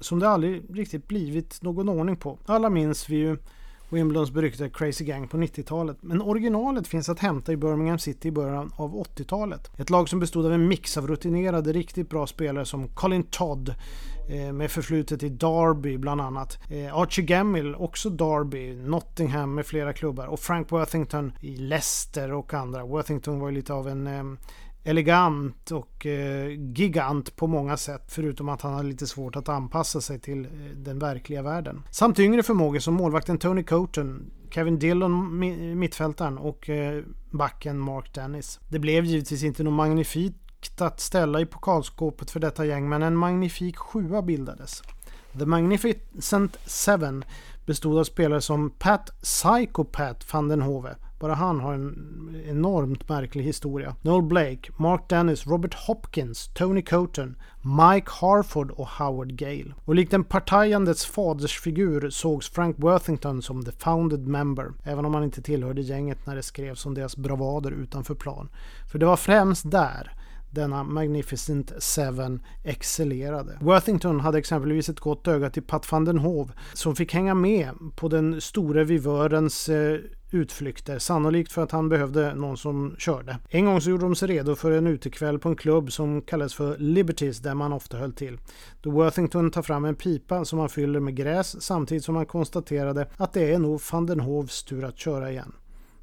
som 0.00 0.18
det 0.18 0.28
aldrig 0.28 0.62
riktigt 0.70 1.08
blivit 1.08 1.62
någon 1.62 1.88
ordning 1.88 2.16
på. 2.16 2.38
Alla 2.46 2.70
minns 2.70 3.08
vi 3.08 3.16
ju 3.16 3.36
Wimbledons 3.90 4.30
beryktade 4.30 4.70
Crazy 4.70 5.04
Gang 5.04 5.28
på 5.28 5.36
90-talet. 5.36 5.96
Men 6.00 6.22
originalet 6.22 6.88
finns 6.88 7.08
att 7.08 7.18
hämta 7.18 7.52
i 7.52 7.56
Birmingham 7.56 7.98
City 7.98 8.28
i 8.28 8.32
början 8.32 8.72
av 8.76 8.94
80-talet. 8.94 9.70
Ett 9.76 9.90
lag 9.90 10.08
som 10.08 10.20
bestod 10.20 10.46
av 10.46 10.52
en 10.52 10.68
mix 10.68 10.96
av 10.96 11.08
rutinerade, 11.08 11.72
riktigt 11.72 12.10
bra 12.10 12.26
spelare 12.26 12.64
som 12.64 12.88
Colin 12.88 13.22
Todd 13.22 13.74
eh, 14.30 14.52
med 14.52 14.70
förflutet 14.70 15.22
i 15.22 15.28
Derby 15.28 15.98
bland 15.98 16.20
annat. 16.20 16.58
Eh, 16.70 16.96
Archie 16.96 17.24
Gammill, 17.24 17.74
också 17.74 18.10
Derby, 18.10 18.74
Nottingham 18.74 19.54
med 19.54 19.66
flera 19.66 19.92
klubbar 19.92 20.26
och 20.26 20.40
Frank 20.40 20.72
Worthington 20.72 21.32
i 21.40 21.56
Leicester 21.56 22.32
och 22.32 22.54
andra. 22.54 22.84
Worthington 22.84 23.40
var 23.40 23.48
ju 23.48 23.54
lite 23.54 23.72
av 23.72 23.88
en 23.88 24.06
eh, 24.06 24.24
elegant 24.84 25.70
och 25.70 26.06
eh, 26.06 26.48
gigant 26.74 27.36
på 27.36 27.46
många 27.46 27.76
sätt 27.76 28.04
förutom 28.08 28.48
att 28.48 28.62
han 28.62 28.74
har 28.74 28.82
lite 28.82 29.06
svårt 29.06 29.36
att 29.36 29.48
anpassa 29.48 30.00
sig 30.00 30.18
till 30.18 30.44
eh, 30.44 30.50
den 30.76 30.98
verkliga 30.98 31.42
världen. 31.42 31.82
Samt 31.90 32.18
yngre 32.18 32.42
förmågor 32.42 32.78
som 32.78 32.94
målvakten 32.94 33.38
Tony 33.38 33.62
Coton, 33.62 34.30
Kevin 34.50 34.78
Dillon, 34.78 35.38
mittfältaren 35.78 36.38
och 36.38 36.68
eh, 36.68 37.04
backen 37.30 37.78
Mark 37.78 38.14
Dennis. 38.14 38.60
Det 38.68 38.78
blev 38.78 39.04
givetvis 39.04 39.42
inte 39.42 39.62
något 39.62 39.72
magnifikt 39.72 40.80
att 40.80 41.00
ställa 41.00 41.40
i 41.40 41.46
pokalskåpet 41.46 42.30
för 42.30 42.40
detta 42.40 42.66
gäng 42.66 42.88
men 42.88 43.02
en 43.02 43.16
magnifik 43.16 43.76
sjua 43.76 44.22
bildades. 44.22 44.82
The 45.38 45.46
Magnificent 45.46 46.56
Seven 46.64 47.24
bestod 47.66 47.98
av 47.98 48.04
spelare 48.04 48.40
som 48.40 48.70
Pat 48.70 49.20
Psychopat 49.22 50.32
van 50.32 50.48
den 50.48 50.62
Hove 50.62 50.96
bara 51.18 51.34
han 51.34 51.60
har 51.60 51.74
en 51.74 52.44
enormt 52.48 53.08
märklig 53.08 53.44
historia. 53.44 53.96
Noel 54.02 54.22
Blake, 54.22 54.72
Mark 54.76 55.08
Dennis, 55.08 55.46
Robert 55.46 55.74
Hopkins, 55.74 56.50
Tony 56.54 56.82
Coton, 56.82 57.36
Mike 57.62 58.10
Harford 58.20 58.70
och 58.70 58.88
Howard 58.88 59.32
Gale. 59.32 59.74
Och 59.84 59.94
likt 59.94 60.12
en 60.12 60.24
partajandets 60.24 61.06
fadersfigur 61.06 62.10
sågs 62.10 62.50
Frank 62.50 62.76
Worthington 62.78 63.42
som 63.42 63.64
the 63.64 63.72
founded 63.72 64.28
member, 64.28 64.72
även 64.84 65.04
om 65.04 65.14
han 65.14 65.24
inte 65.24 65.42
tillhörde 65.42 65.82
gänget 65.82 66.26
när 66.26 66.36
det 66.36 66.42
skrevs 66.42 66.86
om 66.86 66.94
deras 66.94 67.16
bravader 67.16 67.70
utanför 67.70 68.14
plan. 68.14 68.48
För 68.92 68.98
det 68.98 69.06
var 69.06 69.16
främst 69.16 69.70
där 69.70 70.12
denna 70.50 70.84
Magnificent 70.84 71.72
Seven 71.78 72.40
excellerade. 72.64 73.58
Worthington 73.60 74.20
hade 74.20 74.38
exempelvis 74.38 74.88
ett 74.88 75.00
gott 75.00 75.28
öga 75.28 75.50
till 75.50 75.62
Pat 75.62 75.92
van 75.92 76.04
den 76.04 76.18
Hove 76.18 76.52
som 76.72 76.96
fick 76.96 77.14
hänga 77.14 77.34
med 77.34 77.70
på 77.96 78.08
den 78.08 78.40
store 78.40 78.84
vivörens 78.84 79.68
eh, 79.68 79.98
utflykter, 80.30 80.98
sannolikt 80.98 81.52
för 81.52 81.62
att 81.62 81.72
han 81.72 81.88
behövde 81.88 82.34
någon 82.34 82.56
som 82.56 82.96
körde. 82.98 83.38
En 83.48 83.64
gång 83.64 83.80
så 83.80 83.90
gjorde 83.90 84.04
de 84.04 84.14
sig 84.14 84.28
redo 84.28 84.54
för 84.54 84.70
en 84.70 84.86
utekväll 84.86 85.38
på 85.38 85.48
en 85.48 85.56
klubb 85.56 85.92
som 85.92 86.22
kallades 86.22 86.54
för 86.54 86.76
Liberties 86.78 87.38
där 87.38 87.54
man 87.54 87.72
ofta 87.72 87.96
höll 87.96 88.12
till. 88.12 88.38
Då 88.80 88.90
Worthington 88.90 89.50
tar 89.50 89.62
fram 89.62 89.84
en 89.84 89.94
pipa 89.94 90.44
som 90.44 90.58
han 90.58 90.68
fyller 90.68 91.00
med 91.00 91.16
gräs 91.16 91.62
samtidigt 91.62 92.04
som 92.04 92.16
han 92.16 92.26
konstaterade 92.26 93.08
att 93.16 93.32
det 93.32 93.52
är 93.52 93.58
nog 93.58 93.80
van 93.92 94.06
den 94.06 94.20
Hovs 94.20 94.64
tur 94.64 94.84
att 94.84 94.98
köra 94.98 95.30
igen. 95.30 95.52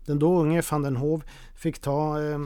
Den 0.06 0.20
då 0.20 0.39
unge 0.39 0.62
van 0.72 0.82
den 0.82 0.96
Hov 0.96 1.24
fick 1.56 1.80
ta 1.80 2.22
eh, 2.22 2.39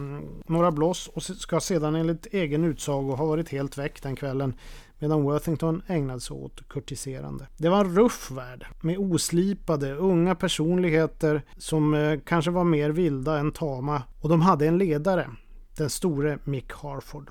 några 0.48 0.72
blås 0.72 1.08
och 1.08 1.24
ska 1.24 1.60
sedan 1.60 1.96
enligt 1.96 2.28
egen 2.32 2.64
utsago 2.64 3.16
ha 3.16 3.26
varit 3.26 3.50
helt 3.50 3.78
väck 3.78 4.04
den 4.04 4.16
kvällen 4.16 4.54
medan 5.00 5.24
Worthington 5.24 5.82
ägnade 5.88 6.20
sig 6.20 6.36
åt 6.36 6.68
kurtiserande. 6.70 7.48
Det 7.58 7.70
var 7.70 7.80
en 7.86 7.96
ruff 7.96 8.32
värld 8.32 8.66
med 8.82 8.98
oslipade, 8.98 9.94
unga 9.94 10.36
personligheter 10.36 11.42
som 11.58 11.94
eh, 11.94 12.20
kanske 12.26 12.52
var 12.52 12.64
mer 12.64 12.90
vilda 12.90 13.40
än 13.40 13.52
tama 13.52 14.04
och 14.22 14.30
de 14.30 14.42
hade 14.42 14.68
en 14.68 14.78
ledare, 14.78 15.30
den 15.78 15.90
store 15.90 16.40
Mick 16.44 16.74
Harford. 16.74 17.30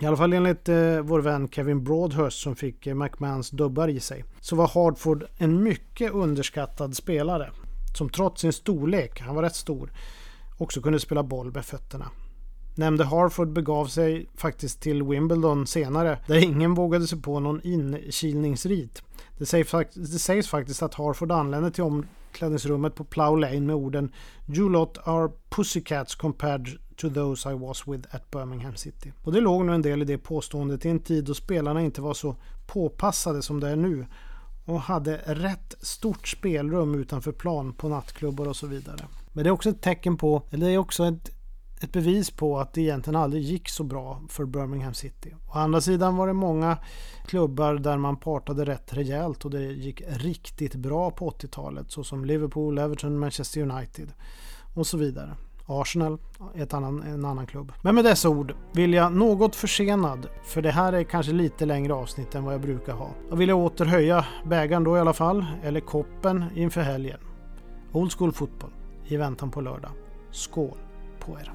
I 0.00 0.06
alla 0.06 0.16
fall 0.16 0.32
enligt 0.32 0.68
eh, 0.68 1.00
vår 1.00 1.20
vän 1.20 1.48
Kevin 1.48 1.84
Broadhurst 1.84 2.42
som 2.42 2.56
fick 2.56 2.86
eh, 2.86 2.94
McMahons 2.94 3.50
dubbar 3.50 3.88
i 3.88 4.00
sig 4.00 4.24
så 4.40 4.56
var 4.56 4.68
Hartford 4.68 5.24
en 5.36 5.62
mycket 5.62 6.12
underskattad 6.12 6.96
spelare 6.96 7.50
som 7.96 8.08
trots 8.08 8.40
sin 8.40 8.52
storlek, 8.52 9.20
han 9.20 9.34
var 9.34 9.42
rätt 9.42 9.56
stor, 9.56 9.92
också 10.58 10.80
kunde 10.80 11.00
spela 11.00 11.22
boll 11.22 11.52
med 11.52 11.64
fötterna. 11.64 12.10
Nämnde 12.74 13.04
Harford 13.04 13.52
begav 13.52 13.86
sig 13.86 14.26
faktiskt 14.34 14.80
till 14.80 15.02
Wimbledon 15.02 15.66
senare 15.66 16.18
där 16.26 16.36
ingen 16.36 16.74
vågade 16.74 17.06
sig 17.06 17.22
på 17.22 17.40
någon 17.40 17.60
inkilningsrit. 17.62 19.02
Det 19.38 19.46
sägs, 19.46 19.72
det 19.94 20.18
sägs 20.18 20.48
faktiskt 20.48 20.82
att 20.82 20.94
Harford 20.94 21.32
anlände 21.32 21.70
till 21.70 21.84
omklädningsrummet 21.84 22.94
på 22.94 23.04
Plough 23.04 23.38
Lane 23.38 23.60
med 23.60 23.76
orden 23.76 24.12
“You 24.48 24.68
lot 24.68 24.98
are 25.04 25.30
pussycats 25.48 26.14
compared 26.14 26.68
to 26.96 27.10
those 27.10 27.50
I 27.50 27.54
was 27.54 27.88
with 27.88 28.14
at 28.14 28.30
Birmingham 28.30 28.76
City”. 28.76 29.12
Och 29.22 29.32
det 29.32 29.40
låg 29.40 29.64
nog 29.64 29.74
en 29.74 29.82
del 29.82 30.02
i 30.02 30.04
det 30.04 30.18
påståendet 30.18 30.86
i 30.86 30.88
en 30.88 31.00
tid 31.00 31.24
då 31.24 31.34
spelarna 31.34 31.82
inte 31.82 32.00
var 32.00 32.14
så 32.14 32.36
påpassade 32.66 33.42
som 33.42 33.60
det 33.60 33.68
är 33.68 33.76
nu 33.76 34.06
och 34.64 34.80
hade 34.80 35.16
rätt 35.16 35.74
stort 35.80 36.28
spelrum 36.28 36.94
utanför 36.94 37.32
plan 37.32 37.72
på 37.72 37.88
nattklubbar 37.88 38.48
och 38.48 38.56
så 38.56 38.66
vidare. 38.66 39.06
Men 39.32 39.44
det 39.44 39.50
är 39.50 39.52
också 39.52 39.70
ett 39.70 39.82
tecken 39.82 40.16
på, 40.16 40.42
eller 40.50 40.66
det 40.66 40.72
är 40.72 40.78
också 40.78 41.04
ett, 41.04 41.30
ett 41.82 41.92
bevis 41.92 42.30
på 42.30 42.58
att 42.58 42.72
det 42.72 42.80
egentligen 42.80 43.20
aldrig 43.20 43.42
gick 43.42 43.68
så 43.68 43.84
bra 43.84 44.22
för 44.28 44.44
Birmingham 44.44 44.94
City. 44.94 45.34
Å 45.46 45.58
andra 45.58 45.80
sidan 45.80 46.16
var 46.16 46.26
det 46.26 46.32
många 46.32 46.78
klubbar 47.26 47.74
där 47.74 47.96
man 47.96 48.16
partade 48.16 48.64
rätt 48.64 48.92
rejält 48.92 49.44
och 49.44 49.50
det 49.50 49.62
gick 49.62 50.02
riktigt 50.08 50.74
bra 50.74 51.10
på 51.10 51.30
80-talet 51.30 51.90
såsom 51.90 52.24
Liverpool, 52.24 52.78
Everton, 52.78 53.18
Manchester 53.18 53.60
United 53.60 54.12
och 54.74 54.86
så 54.86 54.96
vidare. 54.96 55.36
Arsenal, 55.80 56.18
ett 56.54 56.74
annan, 56.74 57.02
en 57.02 57.24
annan 57.24 57.46
klubb. 57.46 57.72
Men 57.82 57.94
med 57.94 58.04
dessa 58.04 58.28
ord 58.28 58.54
vill 58.72 58.92
jag 58.94 59.12
något 59.12 59.56
försenad, 59.56 60.26
för 60.44 60.62
det 60.62 60.70
här 60.70 60.92
är 60.92 61.04
kanske 61.04 61.32
lite 61.32 61.66
längre 61.66 61.94
avsnitt 61.94 62.34
än 62.34 62.44
vad 62.44 62.54
jag 62.54 62.60
brukar 62.60 62.92
ha. 62.92 63.10
Och 63.30 63.40
vill 63.40 63.48
jag 63.48 63.58
åter 63.58 63.84
höja 63.84 64.26
bägaren 64.44 64.84
då 64.84 64.96
i 64.96 65.00
alla 65.00 65.12
fall, 65.12 65.46
eller 65.62 65.80
koppen 65.80 66.44
inför 66.54 66.80
helgen. 66.80 67.18
Old 67.92 68.12
School 68.12 68.32
Fotboll 68.32 68.70
i 69.06 69.16
väntan 69.16 69.50
på 69.50 69.60
lördag. 69.60 69.90
Skål 70.30 70.78
på 71.20 71.32
er! 71.32 71.52